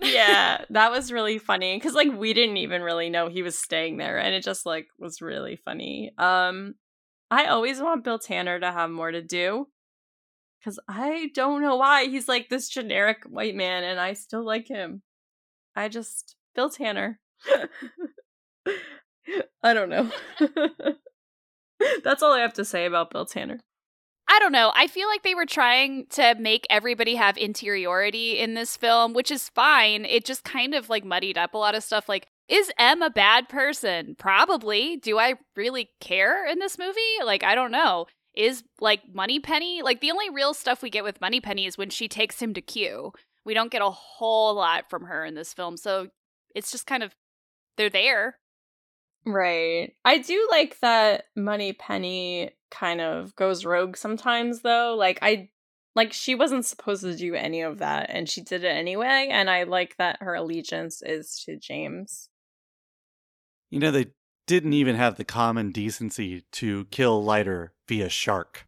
yeah, 0.00 0.64
that 0.70 0.90
was 0.90 1.12
really 1.12 1.38
funny 1.38 1.78
cuz 1.80 1.94
like 1.94 2.12
we 2.12 2.32
didn't 2.34 2.58
even 2.58 2.82
really 2.82 3.10
know 3.10 3.28
he 3.28 3.42
was 3.42 3.58
staying 3.58 3.96
there 3.96 4.18
and 4.18 4.34
it 4.34 4.42
just 4.42 4.66
like 4.66 4.88
was 4.98 5.22
really 5.22 5.56
funny. 5.56 6.12
Um 6.18 6.74
I 7.30 7.46
always 7.46 7.80
want 7.80 8.04
Bill 8.04 8.18
Tanner 8.18 8.60
to 8.60 8.70
have 8.70 8.90
more 8.90 9.10
to 9.10 9.22
do 9.22 9.68
cuz 10.62 10.78
I 10.88 11.30
don't 11.34 11.62
know 11.62 11.76
why 11.76 12.06
he's 12.06 12.28
like 12.28 12.48
this 12.48 12.68
generic 12.68 13.24
white 13.24 13.54
man 13.54 13.84
and 13.84 13.98
I 13.98 14.12
still 14.12 14.44
like 14.44 14.68
him. 14.68 15.02
I 15.74 15.88
just 15.88 16.36
Bill 16.54 16.70
Tanner. 16.70 17.20
I 19.62 19.74
don't 19.74 19.90
know. 19.90 20.10
That's 22.04 22.22
all 22.22 22.32
I 22.32 22.40
have 22.40 22.54
to 22.54 22.64
say 22.64 22.86
about 22.86 23.10
Bill 23.10 23.26
Tanner. 23.26 23.60
I 24.28 24.38
don't 24.40 24.52
know. 24.52 24.72
I 24.74 24.88
feel 24.88 25.06
like 25.08 25.22
they 25.22 25.34
were 25.34 25.46
trying 25.46 26.06
to 26.10 26.34
make 26.38 26.66
everybody 26.68 27.14
have 27.14 27.36
interiority 27.36 28.38
in 28.38 28.54
this 28.54 28.76
film, 28.76 29.12
which 29.12 29.30
is 29.30 29.48
fine. 29.48 30.04
It 30.04 30.24
just 30.24 30.42
kind 30.42 30.74
of 30.74 30.88
like 30.88 31.04
muddied 31.04 31.38
up 31.38 31.54
a 31.54 31.58
lot 31.58 31.76
of 31.76 31.84
stuff. 31.84 32.08
Like, 32.08 32.26
is 32.48 32.72
M 32.78 33.02
a 33.02 33.10
bad 33.10 33.48
person? 33.48 34.16
Probably. 34.18 34.96
Do 34.96 35.18
I 35.18 35.34
really 35.54 35.90
care 36.00 36.46
in 36.46 36.58
this 36.58 36.78
movie? 36.78 37.00
Like, 37.24 37.44
I 37.44 37.54
don't 37.54 37.72
know. 37.72 38.06
Is 38.34 38.64
like 38.80 39.02
Moneypenny? 39.12 39.80
like 39.82 40.00
the 40.00 40.10
only 40.10 40.28
real 40.28 40.52
stuff 40.54 40.82
we 40.82 40.90
get 40.90 41.04
with 41.04 41.20
Moneypenny 41.20 41.66
is 41.66 41.78
when 41.78 41.90
she 41.90 42.08
takes 42.08 42.40
him 42.40 42.52
to 42.54 42.60
Q. 42.60 43.12
We 43.44 43.54
don't 43.54 43.70
get 43.70 43.80
a 43.80 43.90
whole 43.90 44.54
lot 44.54 44.90
from 44.90 45.04
her 45.04 45.24
in 45.24 45.34
this 45.34 45.54
film, 45.54 45.76
so 45.76 46.08
it's 46.54 46.72
just 46.72 46.86
kind 46.86 47.02
of 47.02 47.14
they're 47.76 47.88
there. 47.88 48.38
Right. 49.24 49.92
I 50.04 50.18
do 50.18 50.46
like 50.50 50.78
that 50.80 51.24
Moneypenny 51.34 52.50
kind 52.70 53.00
of 53.00 53.34
goes 53.36 53.64
rogue 53.64 53.96
sometimes 53.96 54.62
though. 54.62 54.94
Like 54.96 55.18
I 55.22 55.48
like 55.94 56.12
she 56.12 56.34
wasn't 56.34 56.64
supposed 56.66 57.02
to 57.02 57.16
do 57.16 57.34
any 57.34 57.62
of 57.62 57.78
that 57.78 58.10
and 58.10 58.28
she 58.28 58.40
did 58.40 58.64
it 58.64 58.68
anyway 58.68 59.28
and 59.30 59.48
I 59.48 59.62
like 59.64 59.96
that 59.96 60.18
her 60.20 60.34
allegiance 60.34 61.02
is 61.04 61.42
to 61.46 61.56
James. 61.56 62.28
You 63.70 63.80
know, 63.80 63.90
they 63.90 64.06
didn't 64.46 64.74
even 64.74 64.94
have 64.96 65.16
the 65.16 65.24
common 65.24 65.72
decency 65.72 66.44
to 66.52 66.84
kill 66.86 67.22
Leiter 67.24 67.72
via 67.88 68.08
shark. 68.08 68.66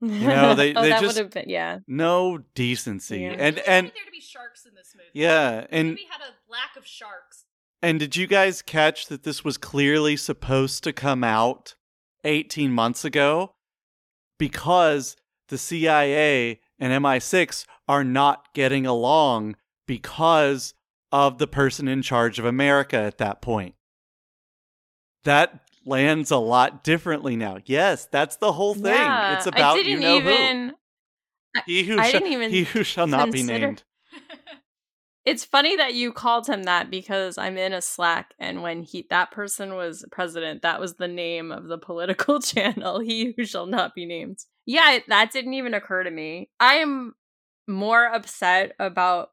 You 0.00 0.08
know, 0.28 0.54
they- 0.54 0.74
oh, 0.76 0.82
they 0.82 0.90
that 0.90 1.00
just- 1.00 1.30
been 1.30 1.48
yeah. 1.48 1.78
No 1.86 2.38
decency. 2.54 3.20
Yeah. 3.20 3.30
And 3.38 3.58
and 3.60 3.86
there 3.86 4.04
to 4.04 4.10
be 4.12 4.20
sharks 4.20 4.64
in 4.66 4.74
this 4.74 4.94
movie. 4.96 5.08
yeah, 5.12 5.66
and 5.70 5.98
had 6.10 6.20
a 6.20 6.50
lack 6.50 6.76
of 6.76 6.86
sharks. 6.86 7.44
And 7.84 7.98
did 7.98 8.14
you 8.16 8.26
guys 8.28 8.62
catch 8.62 9.06
that 9.06 9.24
this 9.24 9.42
was 9.44 9.58
clearly 9.58 10.16
supposed 10.16 10.84
to 10.84 10.92
come 10.92 11.24
out 11.24 11.74
18 12.24 12.72
months 12.72 13.04
ago? 13.04 13.54
Because 14.38 15.16
the 15.48 15.58
CIA 15.58 16.60
and 16.78 17.04
MI6 17.04 17.64
are 17.88 18.04
not 18.04 18.52
getting 18.54 18.86
along 18.86 19.56
because 19.86 20.74
of 21.10 21.38
the 21.38 21.46
person 21.46 21.88
in 21.88 22.02
charge 22.02 22.38
of 22.38 22.44
America 22.44 22.96
at 22.96 23.18
that 23.18 23.42
point. 23.42 23.74
That 25.24 25.60
lands 25.84 26.30
a 26.30 26.38
lot 26.38 26.82
differently 26.82 27.36
now. 27.36 27.58
Yes, 27.64 28.06
that's 28.10 28.36
the 28.36 28.52
whole 28.52 28.74
thing. 28.74 28.84
Yeah, 28.84 29.36
it's 29.36 29.46
about 29.46 29.84
you 29.84 30.00
know 30.00 30.20
who. 30.20 30.30
even 30.30 30.72
He 31.66 31.84
who 31.84 31.98
I 31.98 32.10
shall, 32.10 32.20
didn't 32.20 32.32
even 32.32 32.50
he 32.50 32.64
who 32.64 32.82
shall 32.82 33.06
not 33.06 33.30
be 33.30 33.42
named. 33.42 33.84
It's 35.24 35.44
funny 35.44 35.76
that 35.76 35.94
you 35.94 36.12
called 36.12 36.48
him 36.48 36.64
that 36.64 36.90
because 36.90 37.38
I'm 37.38 37.56
in 37.56 37.72
a 37.72 37.80
Slack, 37.80 38.34
and 38.38 38.62
when 38.62 38.82
he 38.82 39.06
that 39.10 39.30
person 39.30 39.76
was 39.76 40.04
president, 40.10 40.62
that 40.62 40.80
was 40.80 40.94
the 40.94 41.08
name 41.08 41.52
of 41.52 41.68
the 41.68 41.78
political 41.78 42.40
channel. 42.40 42.98
He 42.98 43.34
who 43.36 43.44
shall 43.44 43.66
not 43.66 43.94
be 43.94 44.04
named. 44.04 44.38
Yeah, 44.66 44.98
that 45.08 45.32
didn't 45.32 45.54
even 45.54 45.74
occur 45.74 46.02
to 46.04 46.10
me. 46.10 46.50
I 46.58 46.74
am 46.74 47.14
more 47.68 48.06
upset 48.06 48.72
about 48.78 49.30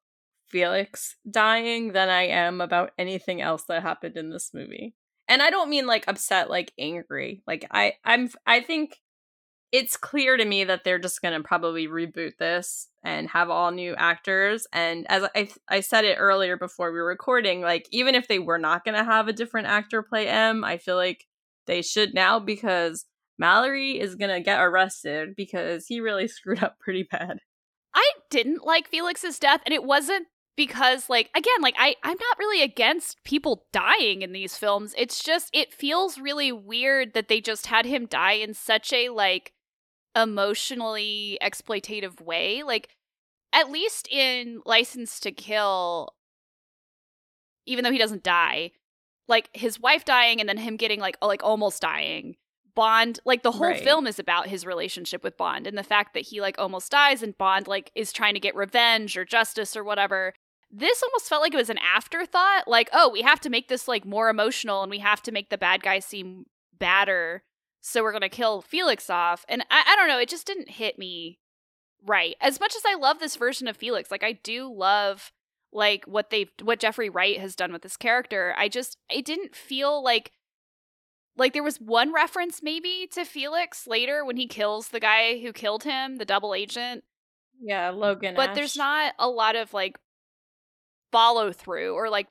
Felix 0.49 1.15
dying 1.30 1.93
than 1.93 2.10
I 2.10 2.28
am 2.28 2.62
about 2.62 2.91
anything 2.97 3.41
else 3.41 3.63
that 3.65 3.82
happened 3.82 4.17
in 4.17 4.30
this 4.30 4.52
movie. 4.54 4.95
And 5.28 5.41
I 5.43 5.52
don't 5.52 5.69
mean 5.69 5.86
like 5.86 6.06
upset, 6.08 6.49
like 6.49 6.73
angry. 6.80 7.43
Like 7.45 7.65
I, 7.69 7.93
I'm, 8.04 8.30
I 8.47 8.62
think 8.62 8.97
it's 9.71 9.97
clear 9.97 10.36
to 10.36 10.45
me 10.45 10.63
that 10.63 10.84
they're 10.84 10.99
just 10.99 11.21
going 11.21 11.36
to 11.36 11.47
probably 11.47 11.88
reboot 11.88 12.38
this 12.38 12.88
and 13.03 13.29
have 13.29 13.49
all 13.49 13.71
new 13.71 13.95
actors 13.95 14.67
and 14.73 15.05
as 15.10 15.23
I 15.36 15.49
I 15.67 15.79
said 15.82 16.05
it 16.05 16.17
earlier 16.17 16.58
before 16.58 16.91
we 16.91 16.99
were 16.99 17.05
recording 17.05 17.62
like 17.62 17.88
even 17.91 18.15
if 18.15 18.27
they 18.27 18.39
were 18.39 18.58
not 18.58 18.84
going 18.84 18.97
to 18.97 19.03
have 19.03 19.27
a 19.27 19.34
different 19.34 19.67
actor 19.67 20.01
play 20.01 20.27
M 20.27 20.63
I 20.63 20.77
feel 20.77 20.95
like 20.95 21.27
they 21.65 21.82
should 21.82 22.13
now 22.13 22.39
because 22.39 23.05
Mallory 23.39 23.99
is 23.99 24.15
going 24.15 24.32
to 24.32 24.41
get 24.41 24.60
arrested 24.60 25.36
because 25.36 25.88
he 25.88 26.01
really 26.01 26.27
screwed 26.27 26.62
up 26.62 26.77
pretty 26.79 27.08
bad. 27.10 27.39
I 27.95 28.12
didn't 28.29 28.65
like 28.65 28.89
Felix's 28.89 29.39
death, 29.39 29.62
and 29.65 29.73
it 29.73 29.84
wasn't 29.84 30.27
because, 30.55 31.10
like, 31.10 31.29
again, 31.36 31.62
like 31.62 31.75
I, 31.79 31.95
I'm 32.03 32.17
not 32.19 32.38
really 32.38 32.62
against 32.62 33.23
people 33.23 33.65
dying 33.71 34.21
in 34.21 34.34
these 34.34 34.58
films. 34.58 34.93
It's 34.97 35.23
just 35.23 35.49
it 35.53 35.73
feels 35.73 36.19
really 36.19 36.51
weird 36.51 37.13
that 37.13 37.29
they 37.29 37.41
just 37.41 37.67
had 37.67 37.86
him 37.86 38.05
die 38.05 38.34
in 38.34 38.53
such 38.53 38.93
a 38.93 39.10
like 39.10 39.53
emotionally 40.21 41.38
exploitative 41.41 42.21
way. 42.21 42.63
Like, 42.63 42.89
at 43.53 43.71
least 43.71 44.08
in 44.10 44.62
License 44.65 45.19
to 45.21 45.32
Kill, 45.32 46.13
even 47.65 47.84
though 47.84 47.91
he 47.91 47.97
doesn't 47.97 48.23
die, 48.23 48.71
like 49.27 49.49
his 49.53 49.79
wife 49.79 50.05
dying 50.05 50.39
and 50.39 50.49
then 50.49 50.58
him 50.58 50.75
getting 50.75 50.99
like 50.99 51.17
like 51.21 51.43
almost 51.43 51.82
dying. 51.82 52.36
Bond, 52.75 53.19
like 53.25 53.43
the 53.43 53.51
whole 53.51 53.67
Right. 53.67 53.84
film 53.84 54.08
is 54.08 54.19
about 54.19 54.47
his 54.47 54.65
relationship 54.65 55.23
with 55.23 55.36
Bond 55.36 55.67
and 55.67 55.77
the 55.77 55.84
fact 55.84 56.13
that 56.13 56.21
he 56.27 56.39
like 56.39 56.58
almost 56.58 56.91
dies 56.91 57.21
and 57.21 57.38
Bond 57.38 57.67
like 57.67 57.91
is 57.95 58.13
trying 58.13 58.36
to 58.36 58.39
get 58.39 58.55
revenge 58.55 59.17
or 59.17 59.25
justice 59.25 59.75
or 59.75 59.84
whatever. 59.84 60.34
This 60.71 61.01
almost 61.03 61.27
felt 61.27 61.41
like 61.41 61.53
it 61.53 61.58
was 61.58 61.71
an 61.71 61.79
afterthought. 61.79 62.67
Like, 62.67 62.89
oh, 62.93 63.10
we 63.10 63.21
have 63.21 63.39
to 63.41 63.49
make 63.49 63.67
this 63.67 63.88
like 63.88 64.05
more 64.05 64.29
emotional 64.29 64.82
and 64.84 64.89
we 64.89 64.99
have 64.99 65.21
to 65.23 65.32
make 65.32 65.49
the 65.49 65.58
bad 65.58 65.82
guy 65.84 65.99
seem 65.99 66.45
badder. 66.77 67.43
So 67.81 68.03
we're 68.03 68.11
gonna 68.11 68.29
kill 68.29 68.61
Felix 68.61 69.09
off. 69.09 69.45
And 69.47 69.63
I, 69.71 69.83
I 69.87 69.95
don't 69.95 70.07
know, 70.07 70.19
it 70.19 70.29
just 70.29 70.45
didn't 70.47 70.69
hit 70.69 70.97
me 70.99 71.39
right. 72.05 72.35
As 72.41 72.59
much 72.59 72.75
as 72.75 72.83
I 72.85 72.95
love 72.95 73.19
this 73.19 73.35
version 73.35 73.67
of 73.67 73.77
Felix, 73.77 74.11
like 74.11 74.23
I 74.23 74.33
do 74.33 74.71
love 74.73 75.31
like 75.71 76.05
what 76.05 76.29
they've 76.29 76.49
what 76.63 76.79
Jeffrey 76.79 77.09
Wright 77.09 77.39
has 77.39 77.55
done 77.55 77.71
with 77.71 77.81
this 77.83 77.97
character. 77.97 78.53
I 78.57 78.69
just 78.69 78.97
it 79.09 79.23
didn't 79.25 79.55
feel 79.55 80.03
like 80.03 80.31
like 81.37 81.53
there 81.53 81.63
was 81.63 81.77
one 81.79 82.11
reference 82.11 82.61
maybe 82.61 83.07
to 83.13 83.23
Felix 83.23 83.87
later 83.87 84.25
when 84.25 84.35
he 84.35 84.45
kills 84.47 84.89
the 84.89 84.99
guy 84.99 85.39
who 85.39 85.53
killed 85.53 85.83
him, 85.83 86.17
the 86.17 86.25
double 86.25 86.53
agent, 86.53 87.03
Yeah, 87.61 87.91
Logan. 87.91 88.35
but 88.35 88.49
Ash. 88.49 88.55
there's 88.55 88.75
not 88.75 89.13
a 89.17 89.29
lot 89.29 89.55
of 89.55 89.73
like 89.73 89.97
follow 91.11 91.51
through 91.53 91.93
or 91.93 92.09
like 92.09 92.27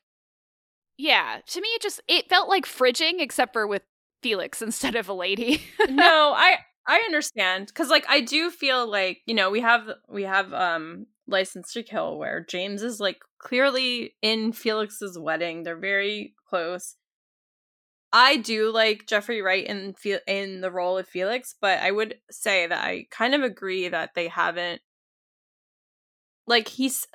yeah, 0.99 1.39
to 1.47 1.61
me 1.61 1.69
it 1.69 1.81
just 1.83 2.01
it 2.09 2.29
felt 2.29 2.49
like 2.49 2.67
fridging 2.67 3.21
except 3.21 3.53
for 3.53 3.67
with 3.67 3.83
Felix 4.23 4.63
instead 4.63 4.95
of 4.95 5.09
a 5.09 5.15
lady. 5.15 5.63
no, 5.89 6.33
I 6.37 6.59
I 6.87 7.01
understand 7.01 7.73
cuz 7.75 7.89
like 7.91 8.07
I 8.09 8.21
do 8.21 8.51
feel 8.51 8.89
like, 8.91 9.21
you 9.27 9.35
know, 9.35 9.51
we 9.51 9.61
have 9.61 9.89
we 10.09 10.25
have 10.25 10.53
um 10.53 11.07
License 11.27 11.73
to 11.75 11.83
Kill 11.83 12.19
where 12.19 12.45
James 12.49 12.83
is 12.83 13.01
like 13.01 13.21
clearly 13.39 14.17
in 14.23 14.53
Felix's 14.53 15.19
wedding. 15.19 15.63
They're 15.63 15.77
very 15.77 16.35
close. 16.49 16.97
I 18.13 18.39
do 18.39 18.71
like 18.71 19.07
Jeffrey 19.07 19.43
Wright 19.43 19.67
in 19.67 19.95
in 20.27 20.61
the 20.61 20.71
role 20.71 20.97
of 20.97 21.07
Felix, 21.07 21.55
but 21.61 21.81
I 21.81 21.91
would 21.91 22.17
say 22.31 22.67
that 22.67 22.85
I 22.85 23.07
kind 23.11 23.35
of 23.35 23.43
agree 23.43 23.89
that 23.89 24.15
they 24.15 24.29
haven't 24.29 24.81
like 26.47 26.69
he's 26.69 27.07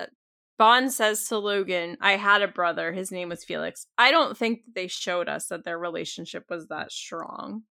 Bond 0.57 0.91
says 0.91 1.27
to 1.27 1.37
Logan, 1.37 1.97
I 1.99 2.13
had 2.13 2.41
a 2.41 2.47
brother, 2.47 2.93
his 2.93 3.11
name 3.11 3.29
was 3.29 3.43
Felix. 3.43 3.87
I 3.97 4.11
don't 4.11 4.37
think 4.37 4.61
they 4.75 4.87
showed 4.87 5.27
us 5.27 5.47
that 5.47 5.65
their 5.65 5.79
relationship 5.79 6.45
was 6.49 6.67
that 6.67 6.91
strong. 6.91 7.63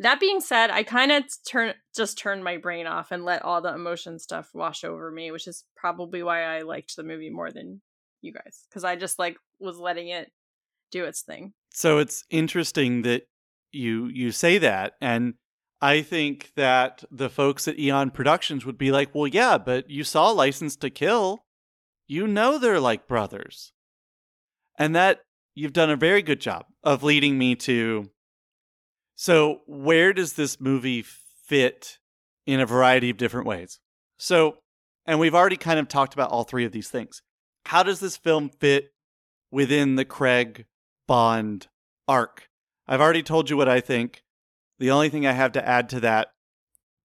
That 0.00 0.20
being 0.20 0.40
said, 0.40 0.70
I 0.70 0.84
kind 0.84 1.10
of 1.10 1.24
turn 1.50 1.74
just 1.96 2.18
turned 2.18 2.44
my 2.44 2.56
brain 2.56 2.86
off 2.86 3.10
and 3.10 3.24
let 3.24 3.42
all 3.42 3.60
the 3.60 3.74
emotion 3.74 4.20
stuff 4.20 4.50
wash 4.54 4.84
over 4.84 5.10
me, 5.10 5.32
which 5.32 5.48
is 5.48 5.64
probably 5.76 6.22
why 6.22 6.42
I 6.42 6.62
liked 6.62 6.94
the 6.94 7.02
movie 7.02 7.30
more 7.30 7.50
than 7.50 7.80
you 8.20 8.32
guys 8.32 8.66
cuz 8.72 8.84
I 8.84 8.96
just 8.96 9.18
like 9.18 9.36
was 9.58 9.78
letting 9.78 10.08
it 10.08 10.30
do 10.92 11.04
its 11.04 11.22
thing. 11.22 11.52
So 11.70 11.98
it's 11.98 12.24
interesting 12.30 13.02
that 13.02 13.24
you 13.72 14.06
you 14.06 14.30
say 14.30 14.58
that 14.58 14.94
and 15.00 15.34
I 15.80 16.02
think 16.02 16.52
that 16.56 17.04
the 17.10 17.28
folks 17.28 17.68
at 17.68 17.78
Eon 17.78 18.10
Productions 18.10 18.66
would 18.66 18.78
be 18.78 18.90
like, 18.90 19.14
"Well, 19.14 19.28
yeah, 19.28 19.58
but 19.58 19.88
you 19.88 20.02
saw 20.02 20.30
License 20.30 20.74
to 20.76 20.90
Kill. 20.90 21.44
You 22.08 22.26
know 22.26 22.58
they're 22.58 22.80
like 22.80 23.06
brothers." 23.06 23.72
And 24.76 24.96
that 24.96 25.20
you've 25.54 25.72
done 25.72 25.90
a 25.90 25.96
very 25.96 26.22
good 26.22 26.40
job 26.40 26.66
of 26.84 27.02
leading 27.02 27.36
me 27.36 27.54
to 27.56 28.10
So, 29.16 29.62
where 29.66 30.12
does 30.12 30.34
this 30.34 30.60
movie 30.60 31.02
fit 31.02 31.98
in 32.46 32.60
a 32.60 32.66
variety 32.66 33.10
of 33.10 33.16
different 33.16 33.48
ways? 33.48 33.80
So, 34.16 34.58
and 35.06 35.18
we've 35.18 35.34
already 35.34 35.56
kind 35.56 35.80
of 35.80 35.88
talked 35.88 36.14
about 36.14 36.30
all 36.30 36.44
three 36.44 36.64
of 36.64 36.70
these 36.70 36.88
things. 36.88 37.22
How 37.66 37.82
does 37.82 37.98
this 37.98 38.16
film 38.16 38.48
fit 38.48 38.92
within 39.50 39.96
the 39.96 40.04
Craig 40.04 40.66
Bond 41.08 41.66
arc? 42.06 42.48
I've 42.86 43.00
already 43.00 43.24
told 43.24 43.50
you 43.50 43.56
what 43.56 43.68
I 43.68 43.80
think. 43.80 44.22
The 44.78 44.90
only 44.92 45.08
thing 45.08 45.26
I 45.26 45.32
have 45.32 45.52
to 45.52 45.68
add 45.68 45.88
to 45.90 46.00
that 46.00 46.28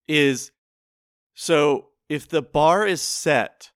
is 0.08 0.52
so 1.34 1.88
if 2.08 2.28
the 2.28 2.44
bar 2.44 2.86
is 2.86 3.02
set 3.02 3.72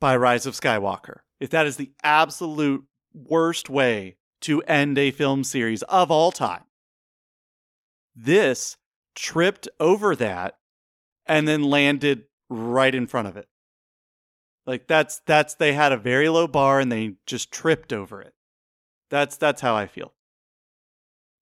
by 0.00 0.16
Rise 0.16 0.46
of 0.46 0.54
Skywalker, 0.54 1.20
if 1.40 1.50
that 1.50 1.66
is 1.66 1.76
the 1.76 1.92
absolute 2.02 2.84
worst 3.12 3.68
way 3.68 4.16
to 4.40 4.62
end 4.62 4.98
a 4.98 5.10
film 5.10 5.44
series 5.44 5.82
of 5.84 6.10
all 6.10 6.32
time, 6.32 6.64
this 8.14 8.76
tripped 9.14 9.68
over 9.80 10.14
that 10.16 10.58
and 11.26 11.46
then 11.46 11.62
landed 11.62 12.24
right 12.48 12.94
in 12.94 13.06
front 13.06 13.28
of 13.28 13.36
it. 13.36 13.48
Like 14.66 14.86
that's 14.86 15.20
that's 15.26 15.54
they 15.54 15.72
had 15.72 15.92
a 15.92 15.96
very 15.96 16.28
low 16.28 16.46
bar 16.46 16.78
and 16.78 16.92
they 16.92 17.14
just 17.26 17.50
tripped 17.50 17.92
over 17.92 18.20
it. 18.20 18.34
That's 19.10 19.36
that's 19.36 19.62
how 19.62 19.74
I 19.74 19.86
feel. 19.86 20.12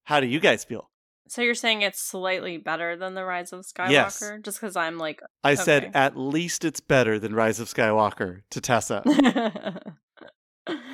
How 0.04 0.20
do 0.20 0.26
you 0.26 0.38
guys 0.38 0.64
feel? 0.64 0.90
So 1.28 1.42
you're 1.42 1.54
saying 1.54 1.82
it's 1.82 2.00
slightly 2.00 2.56
better 2.56 2.96
than 2.96 3.14
the 3.14 3.24
Rise 3.24 3.52
of 3.52 3.60
Skywalker 3.66 3.90
Yes. 3.90 4.22
just 4.42 4.60
cuz 4.60 4.76
I'm 4.76 4.96
like 4.98 5.20
I 5.42 5.54
said 5.54 5.90
at 5.94 6.16
least 6.16 6.64
it's 6.64 6.80
better 6.80 7.18
than 7.18 7.34
Rise 7.34 7.58
of 7.60 7.68
Skywalker 7.68 8.42
to 8.50 8.60
Tessa. 8.60 9.02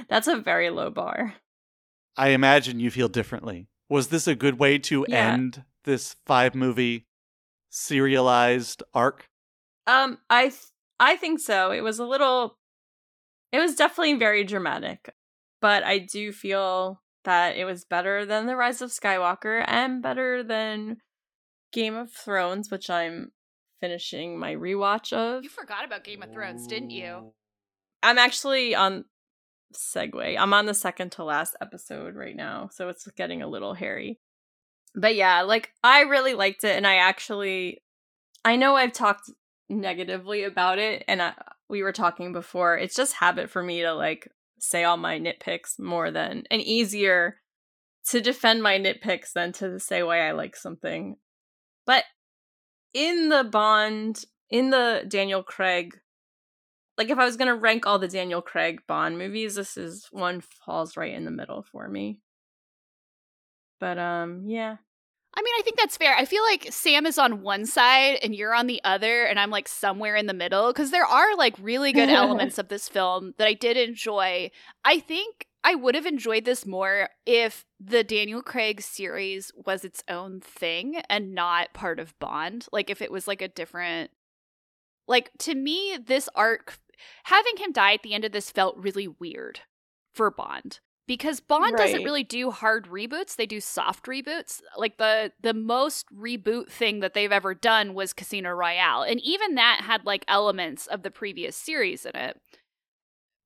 That's 0.08 0.28
a 0.28 0.36
very 0.36 0.70
low 0.70 0.90
bar. 0.90 1.34
I 2.16 2.28
imagine 2.28 2.80
you 2.80 2.90
feel 2.90 3.08
differently. 3.08 3.68
Was 3.88 4.08
this 4.08 4.26
a 4.26 4.34
good 4.34 4.58
way 4.58 4.78
to 4.78 5.04
Yeah. 5.08 5.32
end 5.32 5.64
this 5.84 6.16
five 6.26 6.54
movie 6.54 7.06
serialized 7.70 8.82
arc? 8.94 9.28
Um, 9.86 10.18
I 10.30 10.48
th- 10.48 10.60
I 11.00 11.16
think 11.16 11.40
so. 11.40 11.72
It 11.72 11.80
was 11.80 11.98
a 11.98 12.04
little. 12.04 12.58
It 13.50 13.58
was 13.58 13.74
definitely 13.74 14.14
very 14.14 14.44
dramatic, 14.44 15.14
but 15.60 15.82
I 15.84 15.98
do 15.98 16.32
feel 16.32 17.01
that 17.24 17.56
it 17.56 17.64
was 17.64 17.85
better 17.85 18.24
than 18.26 18.46
the 18.46 18.56
Rise 18.56 18.82
of 18.82 18.90
Skywalker 18.90 19.64
and 19.66 20.02
better 20.02 20.42
than 20.42 20.98
Game 21.72 21.94
of 21.94 22.12
Thrones, 22.12 22.70
which 22.70 22.90
I'm 22.90 23.32
finishing 23.80 24.38
my 24.38 24.54
rewatch 24.54 25.12
of. 25.12 25.42
you 25.42 25.50
forgot 25.50 25.85
about 25.85 26.04
Game 26.04 26.22
of 26.22 26.32
Thrones, 26.32 26.66
didn't 26.66 26.90
you? 26.90 27.32
I'm 28.02 28.18
actually 28.18 28.74
on 28.74 29.04
segue. 29.74 30.37
I'm 30.38 30.54
on 30.54 30.66
the 30.66 30.74
second 30.74 31.12
to 31.12 31.24
last 31.24 31.56
episode 31.61 32.14
right 32.14 32.37
now, 32.37 32.68
so 32.72 32.88
it's 32.88 33.06
getting 33.16 33.42
a 33.42 33.48
little 33.48 33.74
hairy. 33.74 34.20
But 34.94 35.14
yeah, 35.16 35.42
like 35.42 35.72
I 35.82 36.02
really 36.02 36.35
liked 36.35 36.64
it 36.64 36.76
and 36.76 36.87
I 36.87 36.96
actually 36.96 37.82
I 38.44 38.56
know 38.56 38.76
I've 38.76 38.92
talked 38.92 39.30
negatively 39.68 40.44
about 40.44 40.78
it 40.78 41.04
and 41.08 41.22
I, 41.22 41.32
we 41.68 41.82
were 41.82 41.92
talking 41.92 42.32
before. 42.32 42.76
It's 42.76 42.94
just 42.94 43.14
habit 43.14 43.48
for 43.48 43.62
me 43.62 43.82
to 43.82 43.94
like 43.94 44.28
say 44.62 44.85
all 44.85 44.96
my 44.96 45.18
nitpicks 45.18 45.79
more 45.79 46.11
than 46.11 46.44
and 46.51 46.62
easier 46.62 47.38
to 48.07 48.20
defend 48.20 48.62
my 48.62 48.79
nitpicks 48.79 49.33
than 49.35 49.53
to 49.53 49.79
say 49.79 50.03
why 50.03 50.27
I 50.27 50.33
like 50.33 50.57
something. 50.57 51.16
But 51.85 52.05
in 52.94 53.29
the 53.29 53.44
Bond, 53.44 54.25
in 54.51 54.70
the 54.70 55.05
Daniel 55.09 55.42
Craig 55.42 55.98
like 56.98 57.11
if 57.11 57.18
I 57.18 57.25
was 57.25 57.37
gonna 57.37 57.57
rank 57.57 57.87
all 57.87 57.98
the 57.98 58.09
Daniel 58.09 58.42
Craig 58.42 58.83
Bond 58.87 59.18
movies, 59.18 59.55
this 59.55 59.77
is 59.77 60.07
one 60.11 60.40
falls 60.40 60.96
right 60.96 61.12
in 61.12 61.25
the 61.25 61.31
middle 61.31 61.62
for 61.62 61.88
me. 61.88 62.20
But 63.81 63.98
um, 63.98 64.44
yeah, 64.46 64.77
I 65.34 65.40
mean, 65.40 65.54
I 65.58 65.62
think 65.62 65.78
that's 65.78 65.96
fair. 65.96 66.14
I 66.14 66.26
feel 66.26 66.42
like 66.42 66.68
Sam 66.70 67.06
is 67.06 67.18
on 67.18 67.40
one 67.40 67.64
side 67.64 68.18
and 68.22 68.34
you're 68.34 68.54
on 68.54 68.66
the 68.66 68.82
other, 68.84 69.24
and 69.24 69.40
I'm 69.40 69.50
like 69.50 69.66
somewhere 69.66 70.14
in 70.14 70.26
the 70.26 70.34
middle 70.34 70.68
because 70.72 70.90
there 70.90 71.06
are 71.06 71.36
like 71.36 71.54
really 71.60 71.92
good 71.92 72.10
elements 72.10 72.58
of 72.58 72.68
this 72.68 72.88
film 72.88 73.34
that 73.38 73.48
I 73.48 73.54
did 73.54 73.78
enjoy. 73.78 74.50
I 74.84 74.98
think 75.00 75.46
I 75.64 75.74
would 75.74 75.94
have 75.94 76.06
enjoyed 76.06 76.44
this 76.44 76.66
more 76.66 77.08
if 77.24 77.64
the 77.80 78.04
Daniel 78.04 78.42
Craig 78.42 78.82
series 78.82 79.52
was 79.54 79.84
its 79.84 80.02
own 80.08 80.40
thing 80.40 81.00
and 81.08 81.34
not 81.34 81.72
part 81.72 81.98
of 81.98 82.18
Bond. 82.18 82.66
Like 82.70 82.90
if 82.90 83.00
it 83.00 83.12
was 83.12 83.26
like 83.26 83.40
a 83.40 83.48
different 83.48 84.10
like 85.08 85.30
to 85.38 85.54
me 85.54 85.98
this 86.04 86.28
arc 86.34 86.78
having 87.24 87.56
him 87.56 87.72
die 87.72 87.94
at 87.94 88.02
the 88.02 88.14
end 88.14 88.24
of 88.24 88.32
this 88.32 88.50
felt 88.50 88.76
really 88.76 89.08
weird 89.08 89.60
for 90.14 90.30
Bond 90.30 90.80
because 91.12 91.40
Bond 91.40 91.75
right. 91.75 91.77
doesn't 91.77 92.05
really 92.05 92.25
do 92.25 92.51
hard 92.51 92.87
reboots. 92.87 93.37
They 93.37 93.44
do 93.44 93.61
soft 93.61 94.07
reboots. 94.07 94.62
Like 94.79 94.96
the 94.96 95.31
the 95.42 95.53
most 95.53 96.07
reboot 96.11 96.70
thing 96.70 97.01
that 97.01 97.12
they've 97.12 97.31
ever 97.31 97.53
done 97.53 97.92
was 97.92 98.14
Casino 98.14 98.48
Royale, 98.53 99.03
and 99.03 99.20
even 99.20 99.57
that 99.57 99.83
had 99.85 100.07
like 100.07 100.25
elements 100.27 100.87
of 100.87 101.03
the 101.03 101.11
previous 101.11 101.55
series 101.55 102.07
in 102.07 102.16
it. 102.16 102.40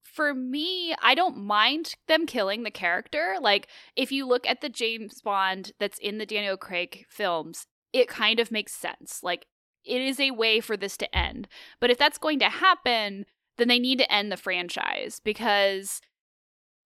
For 0.04 0.32
me, 0.32 0.94
I 1.02 1.16
don't 1.16 1.38
mind 1.38 1.96
them 2.06 2.24
killing 2.24 2.62
the 2.62 2.70
character. 2.70 3.34
Like 3.40 3.66
if 3.96 4.12
you 4.12 4.28
look 4.28 4.46
at 4.46 4.60
the 4.60 4.68
James 4.68 5.20
Bond 5.20 5.72
that's 5.80 5.98
in 5.98 6.18
the 6.18 6.26
Daniel 6.26 6.56
Craig 6.56 7.04
films, 7.08 7.66
it 7.92 8.06
kind 8.06 8.38
of 8.38 8.52
makes 8.52 8.74
sense. 8.74 9.24
Like 9.24 9.46
it 9.84 10.00
is 10.00 10.20
a 10.20 10.30
way 10.30 10.60
for 10.60 10.76
this 10.76 10.96
to 10.98 11.16
end. 11.16 11.48
But 11.80 11.90
if 11.90 11.98
that's 11.98 12.16
going 12.16 12.38
to 12.38 12.48
happen, 12.48 13.26
then 13.58 13.66
they 13.66 13.80
need 13.80 13.98
to 13.98 14.12
end 14.12 14.30
the 14.30 14.36
franchise 14.36 15.20
because 15.24 16.00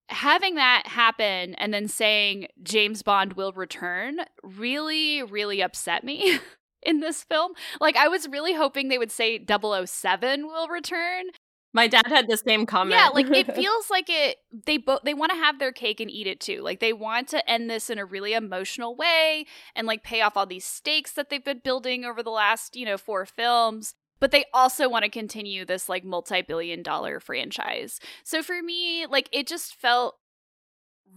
having 0.09 0.55
that 0.55 0.83
happen 0.87 1.55
and 1.55 1.73
then 1.73 1.87
saying 1.87 2.47
James 2.63 3.01
Bond 3.03 3.33
will 3.33 3.53
return 3.53 4.19
really, 4.43 5.23
really 5.23 5.61
upset 5.61 6.03
me 6.03 6.39
in 6.83 6.99
this 6.99 7.23
film. 7.23 7.53
Like, 7.79 7.95
I 7.95 8.07
was 8.07 8.27
really 8.27 8.53
hoping 8.53 8.87
they 8.87 8.97
would 8.97 9.11
say 9.11 9.43
007 9.45 10.47
will 10.47 10.67
return. 10.67 11.25
My 11.71 11.87
dad 11.87 12.07
had 12.07 12.27
the 12.27 12.37
same 12.37 12.65
comment. 12.65 12.99
Yeah, 12.99 13.09
like 13.09 13.29
it 13.29 13.53
feels 13.55 13.91
like 13.91 14.09
it 14.09 14.37
they 14.65 14.77
both 14.77 15.01
they 15.03 15.13
want 15.13 15.31
to 15.31 15.37
have 15.37 15.59
their 15.59 15.71
cake 15.71 15.99
and 15.99 16.09
eat 16.09 16.25
it 16.25 16.39
too. 16.39 16.61
Like 16.61 16.79
they 16.79 16.93
want 16.93 17.27
to 17.29 17.47
end 17.47 17.69
this 17.69 17.91
in 17.91 17.99
a 17.99 18.05
really 18.05 18.33
emotional 18.33 18.95
way 18.95 19.45
and 19.75 19.85
like 19.85 20.03
pay 20.03 20.21
off 20.21 20.35
all 20.35 20.47
these 20.47 20.65
stakes 20.65 21.11
that 21.11 21.29
they've 21.29 21.45
been 21.45 21.61
building 21.63 22.05
over 22.05 22.23
the 22.23 22.31
last, 22.31 22.75
you 22.75 22.85
know, 22.85 22.97
four 22.97 23.23
films 23.27 23.93
but 24.19 24.31
they 24.31 24.45
also 24.53 24.89
want 24.89 25.03
to 25.03 25.09
continue 25.09 25.65
this 25.65 25.89
like 25.89 26.03
multi-billion 26.03 26.83
dollar 26.83 27.19
franchise. 27.19 27.99
So 28.23 28.41
for 28.41 28.61
me, 28.61 29.05
like 29.05 29.29
it 29.31 29.47
just 29.47 29.75
felt 29.75 30.15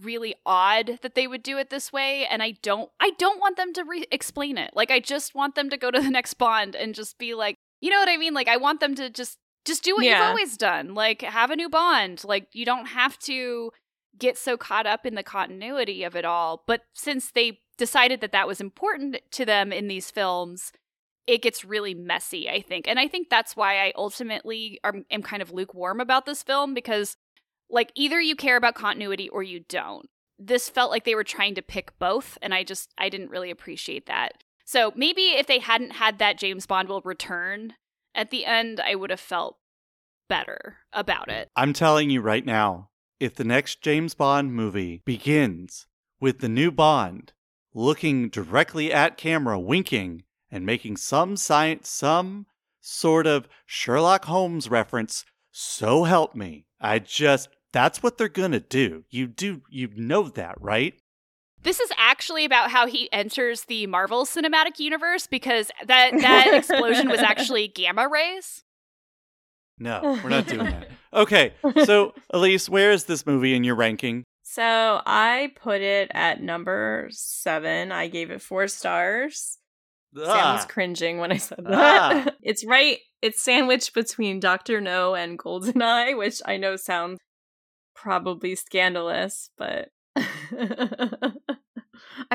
really 0.01 0.35
odd 0.45 0.99
that 1.01 1.15
they 1.15 1.27
would 1.27 1.43
do 1.43 1.57
it 1.57 1.69
this 1.69 1.93
way 1.93 2.25
and 2.25 2.41
I 2.41 2.55
don't 2.63 2.89
I 2.99 3.11
don't 3.17 3.39
want 3.39 3.57
them 3.57 3.73
to 3.73 3.83
re- 3.83 4.07
explain 4.11 4.57
it. 4.57 4.71
Like 4.73 4.91
I 4.91 4.99
just 4.99 5.35
want 5.35 5.55
them 5.55 5.69
to 5.69 5.77
go 5.77 5.91
to 5.91 6.01
the 6.01 6.09
next 6.09 6.33
Bond 6.35 6.75
and 6.75 6.95
just 6.95 7.17
be 7.17 7.35
like, 7.35 7.57
you 7.81 7.89
know 7.89 7.99
what 7.99 8.09
I 8.09 8.17
mean? 8.17 8.33
Like 8.33 8.47
I 8.47 8.57
want 8.57 8.79
them 8.79 8.95
to 8.95 9.09
just 9.09 9.37
just 9.65 9.83
do 9.83 9.95
what 9.95 10.05
yeah. 10.05 10.17
you've 10.17 10.29
always 10.29 10.57
done. 10.57 10.93
Like 10.93 11.21
have 11.21 11.51
a 11.51 11.55
new 11.55 11.69
Bond. 11.69 12.23
Like 12.23 12.47
you 12.53 12.65
don't 12.65 12.87
have 12.87 13.19
to 13.19 13.71
get 14.17 14.37
so 14.37 14.57
caught 14.57 14.85
up 14.85 15.05
in 15.05 15.15
the 15.15 15.23
continuity 15.23 16.03
of 16.03 16.15
it 16.15 16.25
all. 16.25 16.63
But 16.67 16.81
since 16.93 17.31
they 17.31 17.59
decided 17.77 18.21
that 18.21 18.31
that 18.31 18.47
was 18.47 18.61
important 18.61 19.17
to 19.31 19.45
them 19.45 19.71
in 19.71 19.87
these 19.87 20.11
films, 20.11 20.71
it 21.27 21.41
gets 21.41 21.63
really 21.63 21.93
messy, 21.93 22.49
I 22.49 22.61
think. 22.61 22.87
And 22.87 22.99
I 22.99 23.07
think 23.07 23.29
that's 23.29 23.55
why 23.55 23.79
I 23.79 23.93
ultimately 23.95 24.79
am, 24.83 25.05
am 25.09 25.23
kind 25.23 25.41
of 25.41 25.51
lukewarm 25.51 25.99
about 25.99 26.25
this 26.25 26.43
film 26.43 26.73
because, 26.73 27.15
like, 27.69 27.91
either 27.95 28.19
you 28.19 28.35
care 28.35 28.57
about 28.57 28.75
continuity 28.75 29.29
or 29.29 29.43
you 29.43 29.61
don't. 29.69 30.09
This 30.37 30.69
felt 30.69 30.91
like 30.91 31.05
they 31.05 31.15
were 31.15 31.23
trying 31.23 31.55
to 31.55 31.61
pick 31.61 31.97
both, 31.99 32.37
and 32.41 32.53
I 32.53 32.63
just, 32.63 32.93
I 32.97 33.09
didn't 33.09 33.29
really 33.29 33.51
appreciate 33.51 34.07
that. 34.07 34.43
So 34.65 34.91
maybe 34.95 35.21
if 35.21 35.47
they 35.47 35.59
hadn't 35.59 35.91
had 35.91 36.19
that 36.19 36.37
James 36.37 36.65
Bond 36.65 36.89
will 36.89 37.01
return 37.01 37.73
at 38.15 38.31
the 38.31 38.45
end, 38.45 38.79
I 38.79 38.95
would 38.95 39.09
have 39.09 39.19
felt 39.19 39.57
better 40.27 40.77
about 40.91 41.29
it. 41.29 41.49
I'm 41.55 41.73
telling 41.73 42.09
you 42.09 42.21
right 42.21 42.45
now, 42.45 42.89
if 43.19 43.35
the 43.35 43.43
next 43.43 43.81
James 43.81 44.13
Bond 44.13 44.53
movie 44.53 45.01
begins 45.05 45.87
with 46.19 46.39
the 46.39 46.49
new 46.49 46.71
Bond 46.71 47.33
looking 47.73 48.29
directly 48.29 48.91
at 48.91 49.17
camera, 49.17 49.59
winking, 49.59 50.23
and 50.53 50.67
making 50.67 50.95
some 50.95 51.35
science, 51.35 51.89
some 51.89 52.45
sort 52.79 53.25
of 53.25 53.47
Sherlock 53.65 54.25
Holmes 54.25 54.69
reference. 54.69 55.25
So 55.51 56.03
help 56.03 56.35
me. 56.35 56.67
I 56.79 56.99
just, 56.99 57.49
that's 57.73 58.03
what 58.03 58.19
they're 58.19 58.29
gonna 58.29 58.59
do. 58.59 59.03
You 59.09 59.25
do, 59.25 59.63
you 59.67 59.89
know 59.95 60.29
that, 60.29 60.55
right? 60.61 60.93
This 61.63 61.79
is 61.79 61.89
actually 61.97 62.45
about 62.45 62.69
how 62.69 62.85
he 62.85 63.11
enters 63.11 63.63
the 63.63 63.87
Marvel 63.87 64.25
Cinematic 64.25 64.77
Universe 64.77 65.25
because 65.25 65.71
that 65.87 66.11
that 66.21 66.53
explosion 66.53 67.09
was 67.09 67.19
actually 67.19 67.67
gamma 67.67 68.07
rays. 68.07 68.63
No, 69.79 70.01
we're 70.23 70.29
not 70.29 70.45
doing 70.45 70.65
that. 70.65 70.89
Okay, 71.13 71.53
so 71.83 72.13
Elyse, 72.31 72.69
where 72.69 72.91
is 72.91 73.05
this 73.05 73.25
movie 73.25 73.55
in 73.55 73.63
your 73.63 73.75
ranking? 73.75 74.23
So 74.43 75.01
I 75.03 75.51
put 75.55 75.81
it 75.81 76.11
at 76.13 76.43
number 76.43 77.07
seven. 77.09 77.91
I 77.91 78.07
gave 78.07 78.29
it 78.29 78.41
four 78.41 78.67
stars. 78.67 79.57
Ah. 80.17 80.33
Sam 80.33 80.55
was 80.55 80.65
cringing 80.65 81.17
when 81.17 81.31
I 81.31 81.37
said 81.37 81.65
that. 81.65 82.27
Ah. 82.27 82.31
it's 82.41 82.65
right. 82.65 82.99
It's 83.21 83.41
sandwiched 83.41 83.93
between 83.93 84.39
Doctor 84.39 84.81
No 84.81 85.15
and 85.15 85.39
Goldeneye, 85.39 86.17
which 86.17 86.41
I 86.45 86.57
know 86.57 86.75
sounds 86.75 87.19
probably 87.95 88.55
scandalous, 88.55 89.49
but 89.57 89.89
I 90.15 91.33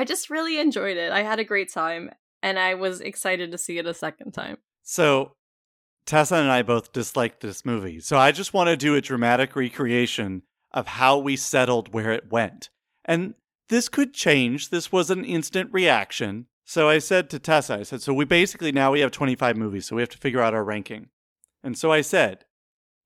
just 0.05 0.29
really 0.29 0.59
enjoyed 0.59 0.97
it. 0.97 1.11
I 1.11 1.23
had 1.23 1.39
a 1.39 1.43
great 1.43 1.71
time, 1.71 2.09
and 2.41 2.57
I 2.57 2.73
was 2.73 3.01
excited 3.01 3.51
to 3.51 3.57
see 3.57 3.77
it 3.77 3.85
a 3.85 3.93
second 3.93 4.31
time. 4.31 4.57
So, 4.83 5.33
Tessa 6.05 6.35
and 6.35 6.51
I 6.51 6.63
both 6.63 6.91
disliked 6.91 7.41
this 7.41 7.65
movie, 7.65 7.99
so 7.99 8.17
I 8.17 8.31
just 8.31 8.53
want 8.53 8.69
to 8.69 8.77
do 8.77 8.95
a 8.95 9.01
dramatic 9.01 9.55
recreation 9.55 10.43
of 10.71 10.87
how 10.87 11.17
we 11.17 11.35
settled 11.35 11.93
where 11.93 12.11
it 12.11 12.31
went. 12.31 12.69
And 13.05 13.35
this 13.69 13.89
could 13.89 14.13
change. 14.13 14.69
This 14.69 14.91
was 14.91 15.09
an 15.09 15.23
instant 15.23 15.69
reaction. 15.71 16.47
So 16.69 16.87
I 16.87 16.99
said 16.99 17.31
to 17.31 17.39
Tessa, 17.39 17.79
I 17.79 17.81
said, 17.81 18.03
so 18.03 18.13
we 18.13 18.25
basically 18.25 18.71
now 18.71 18.91
we 18.91 18.99
have 18.99 19.09
25 19.09 19.57
movies, 19.57 19.87
so 19.87 19.95
we 19.95 20.03
have 20.03 20.09
to 20.09 20.19
figure 20.19 20.39
out 20.39 20.53
our 20.53 20.63
ranking. 20.63 21.07
And 21.63 21.75
so 21.75 21.91
I 21.91 22.01
said, 22.01 22.45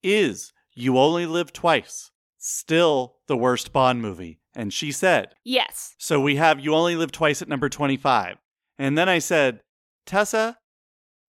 is 0.03 0.51
You 0.73 0.97
Only 0.97 1.25
Live 1.25 1.53
Twice 1.53 2.11
still 2.37 3.15
the 3.29 3.37
worst 3.37 3.71
Bond 3.71 4.01
movie? 4.01 4.41
And 4.53 4.73
she 4.73 4.91
said, 4.91 5.29
yes. 5.45 5.95
So 5.97 6.19
we 6.19 6.35
have 6.35 6.59
You 6.59 6.75
Only 6.75 6.97
Live 6.97 7.13
Twice 7.13 7.41
at 7.41 7.47
number 7.47 7.69
25. 7.69 8.35
And 8.77 8.97
then 8.97 9.07
I 9.07 9.19
said, 9.19 9.61
Tessa, 10.05 10.57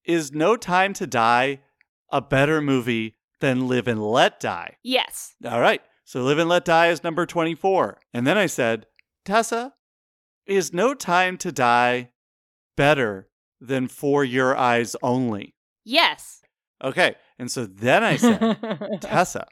is 0.05 0.33
No 0.33 0.57
Time 0.57 0.93
to 0.95 1.07
Die 1.07 1.61
a 2.11 2.21
better 2.21 2.61
movie 2.61 3.15
than 3.39 3.69
Live 3.69 3.87
and 3.87 4.03
Let 4.03 4.41
Die? 4.41 4.77
Yes. 4.83 5.37
All 5.49 5.61
right. 5.61 5.83
So 6.05 6.25
Live 6.25 6.39
and 6.39 6.49
Let 6.49 6.65
Die 6.65 6.89
is 6.89 7.05
number 7.05 7.27
24. 7.27 8.01
And 8.13 8.27
then 8.27 8.37
I 8.37 8.47
said, 8.47 8.87
Tessa, 9.25 9.75
is 10.47 10.73
No 10.73 10.95
Time 10.95 11.39
to 11.39 11.53
Die 11.53 12.11
better 12.77 13.29
than 13.61 13.89
For 13.89 14.25
Your 14.25 14.57
Eyes 14.57 14.97
Only? 15.03 15.55
Yes. 15.85 16.43
Okay. 16.83 17.17
And 17.39 17.51
so 17.51 17.67
then 17.67 18.05
I 18.05 18.17
said, 18.17 18.99
Tessa, 19.01 19.47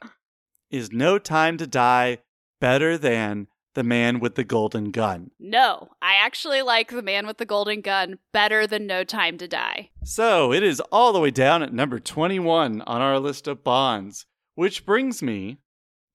is 0.69 0.91
No 0.91 1.19
Time 1.19 1.57
to 1.57 1.67
Die 1.67 2.17
better 2.59 2.97
than 2.97 3.47
The 3.73 3.83
Man 3.83 4.19
with 4.19 4.35
the 4.35 4.43
Golden 4.43 4.91
Gun? 4.91 5.31
No, 5.39 5.89
I 6.01 6.15
actually 6.15 6.61
like 6.61 6.89
The 6.89 7.01
Man 7.01 7.27
with 7.27 7.37
the 7.37 7.45
Golden 7.45 7.81
Gun 7.81 8.19
better 8.31 8.65
than 8.65 8.87
No 8.87 9.03
Time 9.03 9.37
to 9.37 9.47
Die. 9.47 9.89
So 10.03 10.53
it 10.53 10.63
is 10.63 10.79
all 10.91 11.13
the 11.13 11.19
way 11.19 11.31
down 11.31 11.63
at 11.63 11.73
number 11.73 11.99
21 11.99 12.81
on 12.81 13.01
our 13.01 13.19
list 13.19 13.47
of 13.47 13.63
bonds, 13.63 14.25
which 14.55 14.85
brings 14.85 15.21
me 15.21 15.57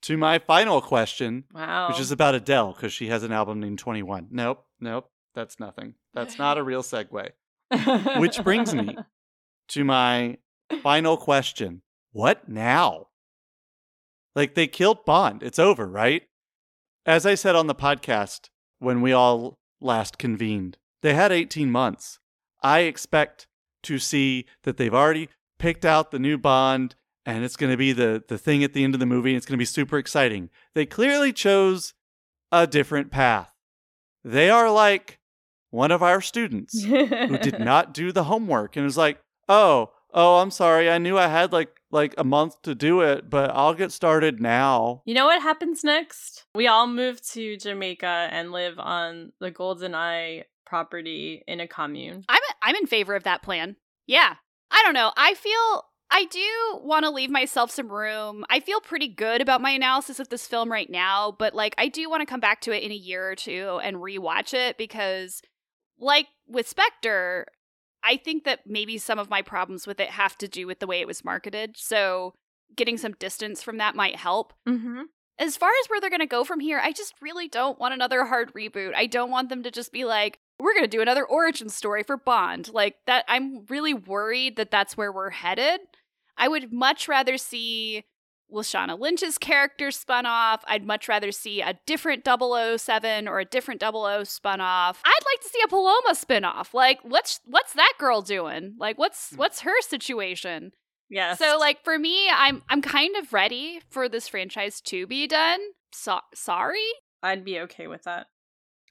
to 0.02 0.16
my 0.16 0.38
final 0.38 0.80
question, 0.80 1.44
wow. 1.52 1.88
which 1.88 2.00
is 2.00 2.10
about 2.10 2.34
Adele 2.34 2.72
because 2.72 2.92
she 2.92 3.08
has 3.08 3.22
an 3.22 3.32
album 3.32 3.60
named 3.60 3.78
21. 3.78 4.28
Nope, 4.30 4.64
nope. 4.80 5.10
That's 5.34 5.60
nothing. 5.60 5.94
That's 6.18 6.36
not 6.36 6.58
a 6.58 6.64
real 6.64 6.82
segue. 6.82 7.30
Which 8.18 8.42
brings 8.42 8.74
me 8.74 8.96
to 9.68 9.84
my 9.84 10.38
final 10.82 11.16
question 11.16 11.82
What 12.10 12.48
now? 12.48 13.06
Like, 14.34 14.56
they 14.56 14.66
killed 14.66 15.04
Bond. 15.04 15.44
It's 15.44 15.60
over, 15.60 15.86
right? 15.86 16.24
As 17.06 17.24
I 17.24 17.36
said 17.36 17.54
on 17.54 17.68
the 17.68 17.74
podcast 17.74 18.50
when 18.80 19.00
we 19.00 19.12
all 19.12 19.58
last 19.80 20.18
convened, 20.18 20.76
they 21.02 21.14
had 21.14 21.30
18 21.30 21.70
months. 21.70 22.18
I 22.64 22.80
expect 22.80 23.46
to 23.84 24.00
see 24.00 24.44
that 24.64 24.76
they've 24.76 24.94
already 24.94 25.28
picked 25.60 25.84
out 25.84 26.10
the 26.10 26.18
new 26.18 26.36
Bond 26.36 26.96
and 27.24 27.44
it's 27.44 27.56
going 27.56 27.70
to 27.70 27.76
be 27.76 27.92
the, 27.92 28.24
the 28.26 28.38
thing 28.38 28.64
at 28.64 28.72
the 28.72 28.82
end 28.82 28.94
of 28.94 29.00
the 29.00 29.06
movie. 29.06 29.30
And 29.30 29.36
it's 29.36 29.46
going 29.46 29.56
to 29.56 29.62
be 29.62 29.64
super 29.64 29.98
exciting. 29.98 30.50
They 30.74 30.84
clearly 30.84 31.32
chose 31.32 31.94
a 32.50 32.66
different 32.66 33.12
path. 33.12 33.52
They 34.24 34.50
are 34.50 34.68
like 34.70 35.17
one 35.70 35.90
of 35.90 36.02
our 36.02 36.20
students 36.20 36.82
who 36.84 37.38
did 37.38 37.58
not 37.58 37.94
do 37.94 38.12
the 38.12 38.24
homework 38.24 38.76
and 38.76 38.84
was 38.84 38.96
like, 38.96 39.20
"Oh, 39.48 39.90
oh, 40.12 40.38
I'm 40.38 40.50
sorry. 40.50 40.90
I 40.90 40.98
knew 40.98 41.18
I 41.18 41.28
had 41.28 41.52
like 41.52 41.70
like 41.90 42.14
a 42.18 42.24
month 42.24 42.60
to 42.62 42.74
do 42.74 43.00
it, 43.00 43.30
but 43.30 43.50
I'll 43.50 43.74
get 43.74 43.92
started 43.92 44.40
now." 44.40 45.02
You 45.04 45.14
know 45.14 45.26
what 45.26 45.42
happens 45.42 45.84
next? 45.84 46.44
We 46.54 46.66
all 46.66 46.86
move 46.86 47.20
to 47.32 47.56
Jamaica 47.56 48.28
and 48.30 48.52
live 48.52 48.78
on 48.78 49.32
the 49.40 49.50
Golden 49.50 49.94
Eye 49.94 50.44
property 50.66 51.42
in 51.46 51.60
a 51.60 51.66
commune. 51.66 52.24
I'm 52.28 52.42
I'm 52.62 52.76
in 52.76 52.86
favor 52.86 53.14
of 53.14 53.24
that 53.24 53.42
plan. 53.42 53.76
Yeah. 54.06 54.34
I 54.70 54.82
don't 54.84 54.94
know. 54.94 55.12
I 55.16 55.34
feel 55.34 55.84
I 56.10 56.24
do 56.26 56.80
want 56.82 57.04
to 57.04 57.10
leave 57.10 57.30
myself 57.30 57.70
some 57.70 57.90
room. 57.90 58.44
I 58.48 58.60
feel 58.60 58.80
pretty 58.80 59.08
good 59.08 59.40
about 59.40 59.60
my 59.60 59.70
analysis 59.70 60.20
of 60.20 60.28
this 60.28 60.46
film 60.46 60.70
right 60.70 60.88
now, 60.88 61.34
but 61.38 61.54
like 61.54 61.74
I 61.78 61.88
do 61.88 62.08
want 62.08 62.22
to 62.22 62.26
come 62.26 62.40
back 62.40 62.60
to 62.62 62.72
it 62.72 62.82
in 62.82 62.90
a 62.90 62.94
year 62.94 63.30
or 63.30 63.34
two 63.34 63.80
and 63.82 63.96
rewatch 63.96 64.54
it 64.54 64.78
because 64.78 65.42
like 65.98 66.28
with 66.46 66.68
Spectre, 66.68 67.46
I 68.02 68.16
think 68.16 68.44
that 68.44 68.60
maybe 68.66 68.98
some 68.98 69.18
of 69.18 69.30
my 69.30 69.42
problems 69.42 69.86
with 69.86 70.00
it 70.00 70.10
have 70.10 70.36
to 70.38 70.48
do 70.48 70.66
with 70.66 70.78
the 70.80 70.86
way 70.86 71.00
it 71.00 71.06
was 71.06 71.24
marketed. 71.24 71.76
So 71.76 72.34
getting 72.76 72.98
some 72.98 73.12
distance 73.12 73.62
from 73.62 73.78
that 73.78 73.94
might 73.94 74.16
help. 74.16 74.52
Mm-hmm. 74.68 75.02
As 75.38 75.56
far 75.56 75.70
as 75.80 75.88
where 75.88 76.00
they're 76.00 76.10
going 76.10 76.20
to 76.20 76.26
go 76.26 76.44
from 76.44 76.60
here, 76.60 76.80
I 76.82 76.92
just 76.92 77.14
really 77.20 77.48
don't 77.48 77.78
want 77.78 77.94
another 77.94 78.24
hard 78.24 78.52
reboot. 78.54 78.94
I 78.94 79.06
don't 79.06 79.30
want 79.30 79.48
them 79.48 79.62
to 79.62 79.70
just 79.70 79.92
be 79.92 80.04
like, 80.04 80.38
we're 80.60 80.72
going 80.74 80.84
to 80.84 80.88
do 80.88 81.00
another 81.00 81.24
origin 81.24 81.68
story 81.68 82.02
for 82.02 82.16
Bond. 82.16 82.72
Like 82.72 82.96
that, 83.06 83.24
I'm 83.28 83.64
really 83.68 83.94
worried 83.94 84.56
that 84.56 84.72
that's 84.72 84.96
where 84.96 85.12
we're 85.12 85.30
headed. 85.30 85.80
I 86.36 86.48
would 86.48 86.72
much 86.72 87.06
rather 87.08 87.38
see 87.38 88.04
Lashana 88.52 88.98
Lynch's 88.98 89.38
character 89.38 89.90
spun 89.90 90.26
off. 90.26 90.64
I'd 90.66 90.86
much 90.86 91.08
rather 91.08 91.32
see 91.32 91.60
a 91.60 91.78
different 91.86 92.26
007 92.26 93.28
or 93.28 93.40
a 93.40 93.44
different 93.44 93.80
00 93.80 94.24
spun 94.24 94.60
off. 94.60 95.00
I'd 95.04 95.24
like 95.26 95.42
to 95.42 95.48
see 95.48 95.60
a 95.64 95.68
Paloma 95.68 96.14
spin 96.14 96.44
off. 96.44 96.74
Like, 96.74 97.00
what's 97.02 97.40
what's 97.44 97.74
that 97.74 97.92
girl 97.98 98.22
doing? 98.22 98.74
Like, 98.78 98.98
what's 98.98 99.30
hmm. 99.30 99.36
what's 99.36 99.60
her 99.60 99.80
situation? 99.82 100.72
Yeah. 101.10 101.34
So 101.34 101.56
like 101.58 101.82
for 101.84 101.98
me, 101.98 102.28
I'm 102.30 102.62
I'm 102.68 102.82
kind 102.82 103.16
of 103.16 103.32
ready 103.32 103.80
for 103.88 104.08
this 104.08 104.28
franchise 104.28 104.80
to 104.82 105.06
be 105.06 105.26
done. 105.26 105.60
So- 105.92 106.20
sorry. 106.34 106.86
I'd 107.22 107.44
be 107.44 107.60
okay 107.60 107.86
with 107.86 108.04
that. 108.04 108.26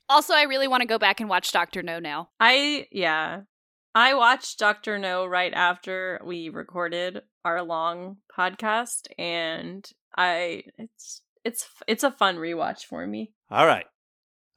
Also, 0.09 0.33
I 0.33 0.43
really 0.43 0.67
want 0.67 0.81
to 0.81 0.87
go 0.87 0.97
back 0.97 1.19
and 1.19 1.29
watch 1.29 1.51
Doctor 1.51 1.83
No 1.83 1.99
now. 1.99 2.29
I 2.39 2.87
yeah. 2.91 3.41
I 3.93 4.13
watched 4.13 4.59
Doctor 4.59 4.99
No 4.99 5.25
right 5.25 5.53
after 5.53 6.21
we 6.23 6.49
recorded 6.49 7.21
our 7.47 7.63
long 7.63 8.17
podcast 8.37 9.07
and 9.17 9.89
I 10.17 10.63
it's 10.77 11.21
it's 11.45 11.69
it's 11.87 12.03
a 12.03 12.11
fun 12.11 12.35
rewatch 12.35 12.83
for 12.83 13.07
me. 13.07 13.31
All 13.49 13.65
right. 13.65 13.85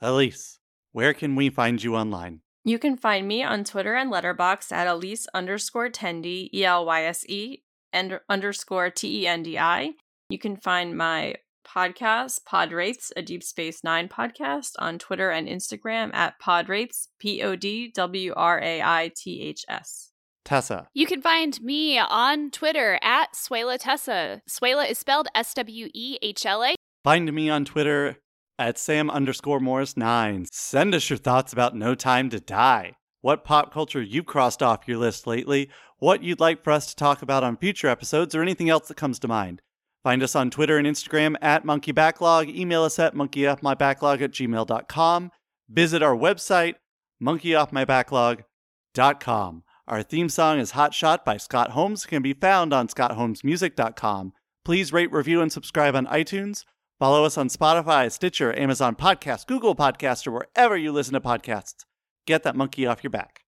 Elyse, 0.02 0.58
where 0.90 1.14
can 1.14 1.36
we 1.36 1.50
find 1.50 1.80
you 1.82 1.94
online? 1.94 2.40
You 2.64 2.78
can 2.78 2.96
find 2.96 3.28
me 3.28 3.44
on 3.44 3.62
Twitter 3.62 3.94
and 3.94 4.12
Letterboxd 4.12 4.72
at 4.72 4.88
Elyse 4.88 5.26
underscore 5.32 5.88
Tendi, 5.88 6.50
E 6.52 6.64
L 6.64 6.84
Y 6.84 7.04
S 7.04 7.24
E, 7.28 7.62
and 7.92 8.18
underscore 8.28 8.90
T 8.90 9.22
E 9.22 9.26
N 9.26 9.44
D 9.44 9.56
I. 9.56 9.92
You 10.28 10.38
can 10.38 10.56
find 10.56 10.96
my 10.96 11.36
podcast, 11.64 12.44
Pod 12.44 12.72
Wraiths, 12.72 13.12
a 13.16 13.22
Deep 13.22 13.44
Space 13.44 13.84
Nine 13.84 14.08
podcast, 14.08 14.72
on 14.80 14.98
Twitter 14.98 15.30
and 15.30 15.46
Instagram 15.46 16.12
at 16.12 16.38
Pod 16.40 16.68
Wraiths, 16.68 17.08
P 17.20 17.42
O 17.42 17.54
D 17.54 17.92
W 17.94 18.32
R 18.36 18.60
A 18.60 18.82
I 18.82 19.12
T 19.14 19.42
H 19.42 19.64
S. 19.68 20.10
Tessa. 20.44 20.88
You 20.94 21.06
can 21.06 21.22
find 21.22 21.60
me 21.62 21.98
on 21.98 22.50
Twitter 22.50 22.98
at 23.02 23.34
Swehla 23.34 23.78
Tessa. 23.78 24.42
Swehla 24.48 24.90
is 24.90 24.98
spelled 24.98 25.28
S 25.34 25.54
W 25.54 25.88
E 25.94 26.18
H 26.22 26.46
L 26.46 26.64
A. 26.64 26.74
Find 27.04 27.32
me 27.32 27.48
on 27.48 27.64
Twitter 27.64 28.16
at 28.58 28.78
Sam 28.78 29.10
underscore 29.10 29.60
Morris 29.60 29.96
9. 29.96 30.46
Send 30.50 30.94
us 30.94 31.08
your 31.08 31.18
thoughts 31.18 31.52
about 31.52 31.74
No 31.74 31.94
Time 31.94 32.28
to 32.30 32.40
Die. 32.40 32.94
What 33.22 33.44
pop 33.44 33.72
culture 33.72 34.02
you've 34.02 34.26
crossed 34.26 34.62
off 34.62 34.88
your 34.88 34.98
list 34.98 35.26
lately, 35.26 35.70
what 35.98 36.22
you'd 36.22 36.40
like 36.40 36.64
for 36.64 36.70
us 36.70 36.86
to 36.86 36.96
talk 36.96 37.22
about 37.22 37.44
on 37.44 37.56
future 37.56 37.88
episodes, 37.88 38.34
or 38.34 38.42
anything 38.42 38.70
else 38.70 38.88
that 38.88 38.96
comes 38.96 39.18
to 39.20 39.28
mind. 39.28 39.62
Find 40.02 40.22
us 40.22 40.34
on 40.34 40.48
Twitter 40.50 40.78
and 40.78 40.86
Instagram 40.86 41.36
at 41.42 41.66
Monkey 41.66 41.92
Backlog. 41.92 42.48
Email 42.48 42.84
us 42.84 42.98
at 42.98 43.14
monkeyoffmybacklog 43.14 44.22
at 44.22 44.30
gmail.com. 44.30 45.30
Visit 45.68 46.02
our 46.02 46.16
website, 46.16 46.76
monkeyoffmybacklog.com. 47.22 49.62
Our 49.90 50.04
theme 50.04 50.28
song 50.28 50.60
is 50.60 50.70
Hot 50.70 50.94
Shot 50.94 51.24
by 51.24 51.36
Scott 51.36 51.72
Holmes. 51.72 52.06
Can 52.06 52.22
be 52.22 52.32
found 52.32 52.72
on 52.72 52.86
scottholmesmusic.com. 52.86 54.32
Please 54.64 54.92
rate, 54.92 55.10
review, 55.10 55.40
and 55.40 55.50
subscribe 55.50 55.96
on 55.96 56.06
iTunes. 56.06 56.64
Follow 57.00 57.24
us 57.24 57.36
on 57.36 57.48
Spotify, 57.48 58.08
Stitcher, 58.12 58.56
Amazon 58.56 58.94
Podcast, 58.94 59.48
Google 59.48 59.74
Podcast, 59.74 60.28
or 60.28 60.30
wherever 60.30 60.76
you 60.76 60.92
listen 60.92 61.14
to 61.14 61.20
podcasts. 61.20 61.86
Get 62.24 62.44
that 62.44 62.54
monkey 62.54 62.86
off 62.86 63.02
your 63.02 63.10
back. 63.10 63.40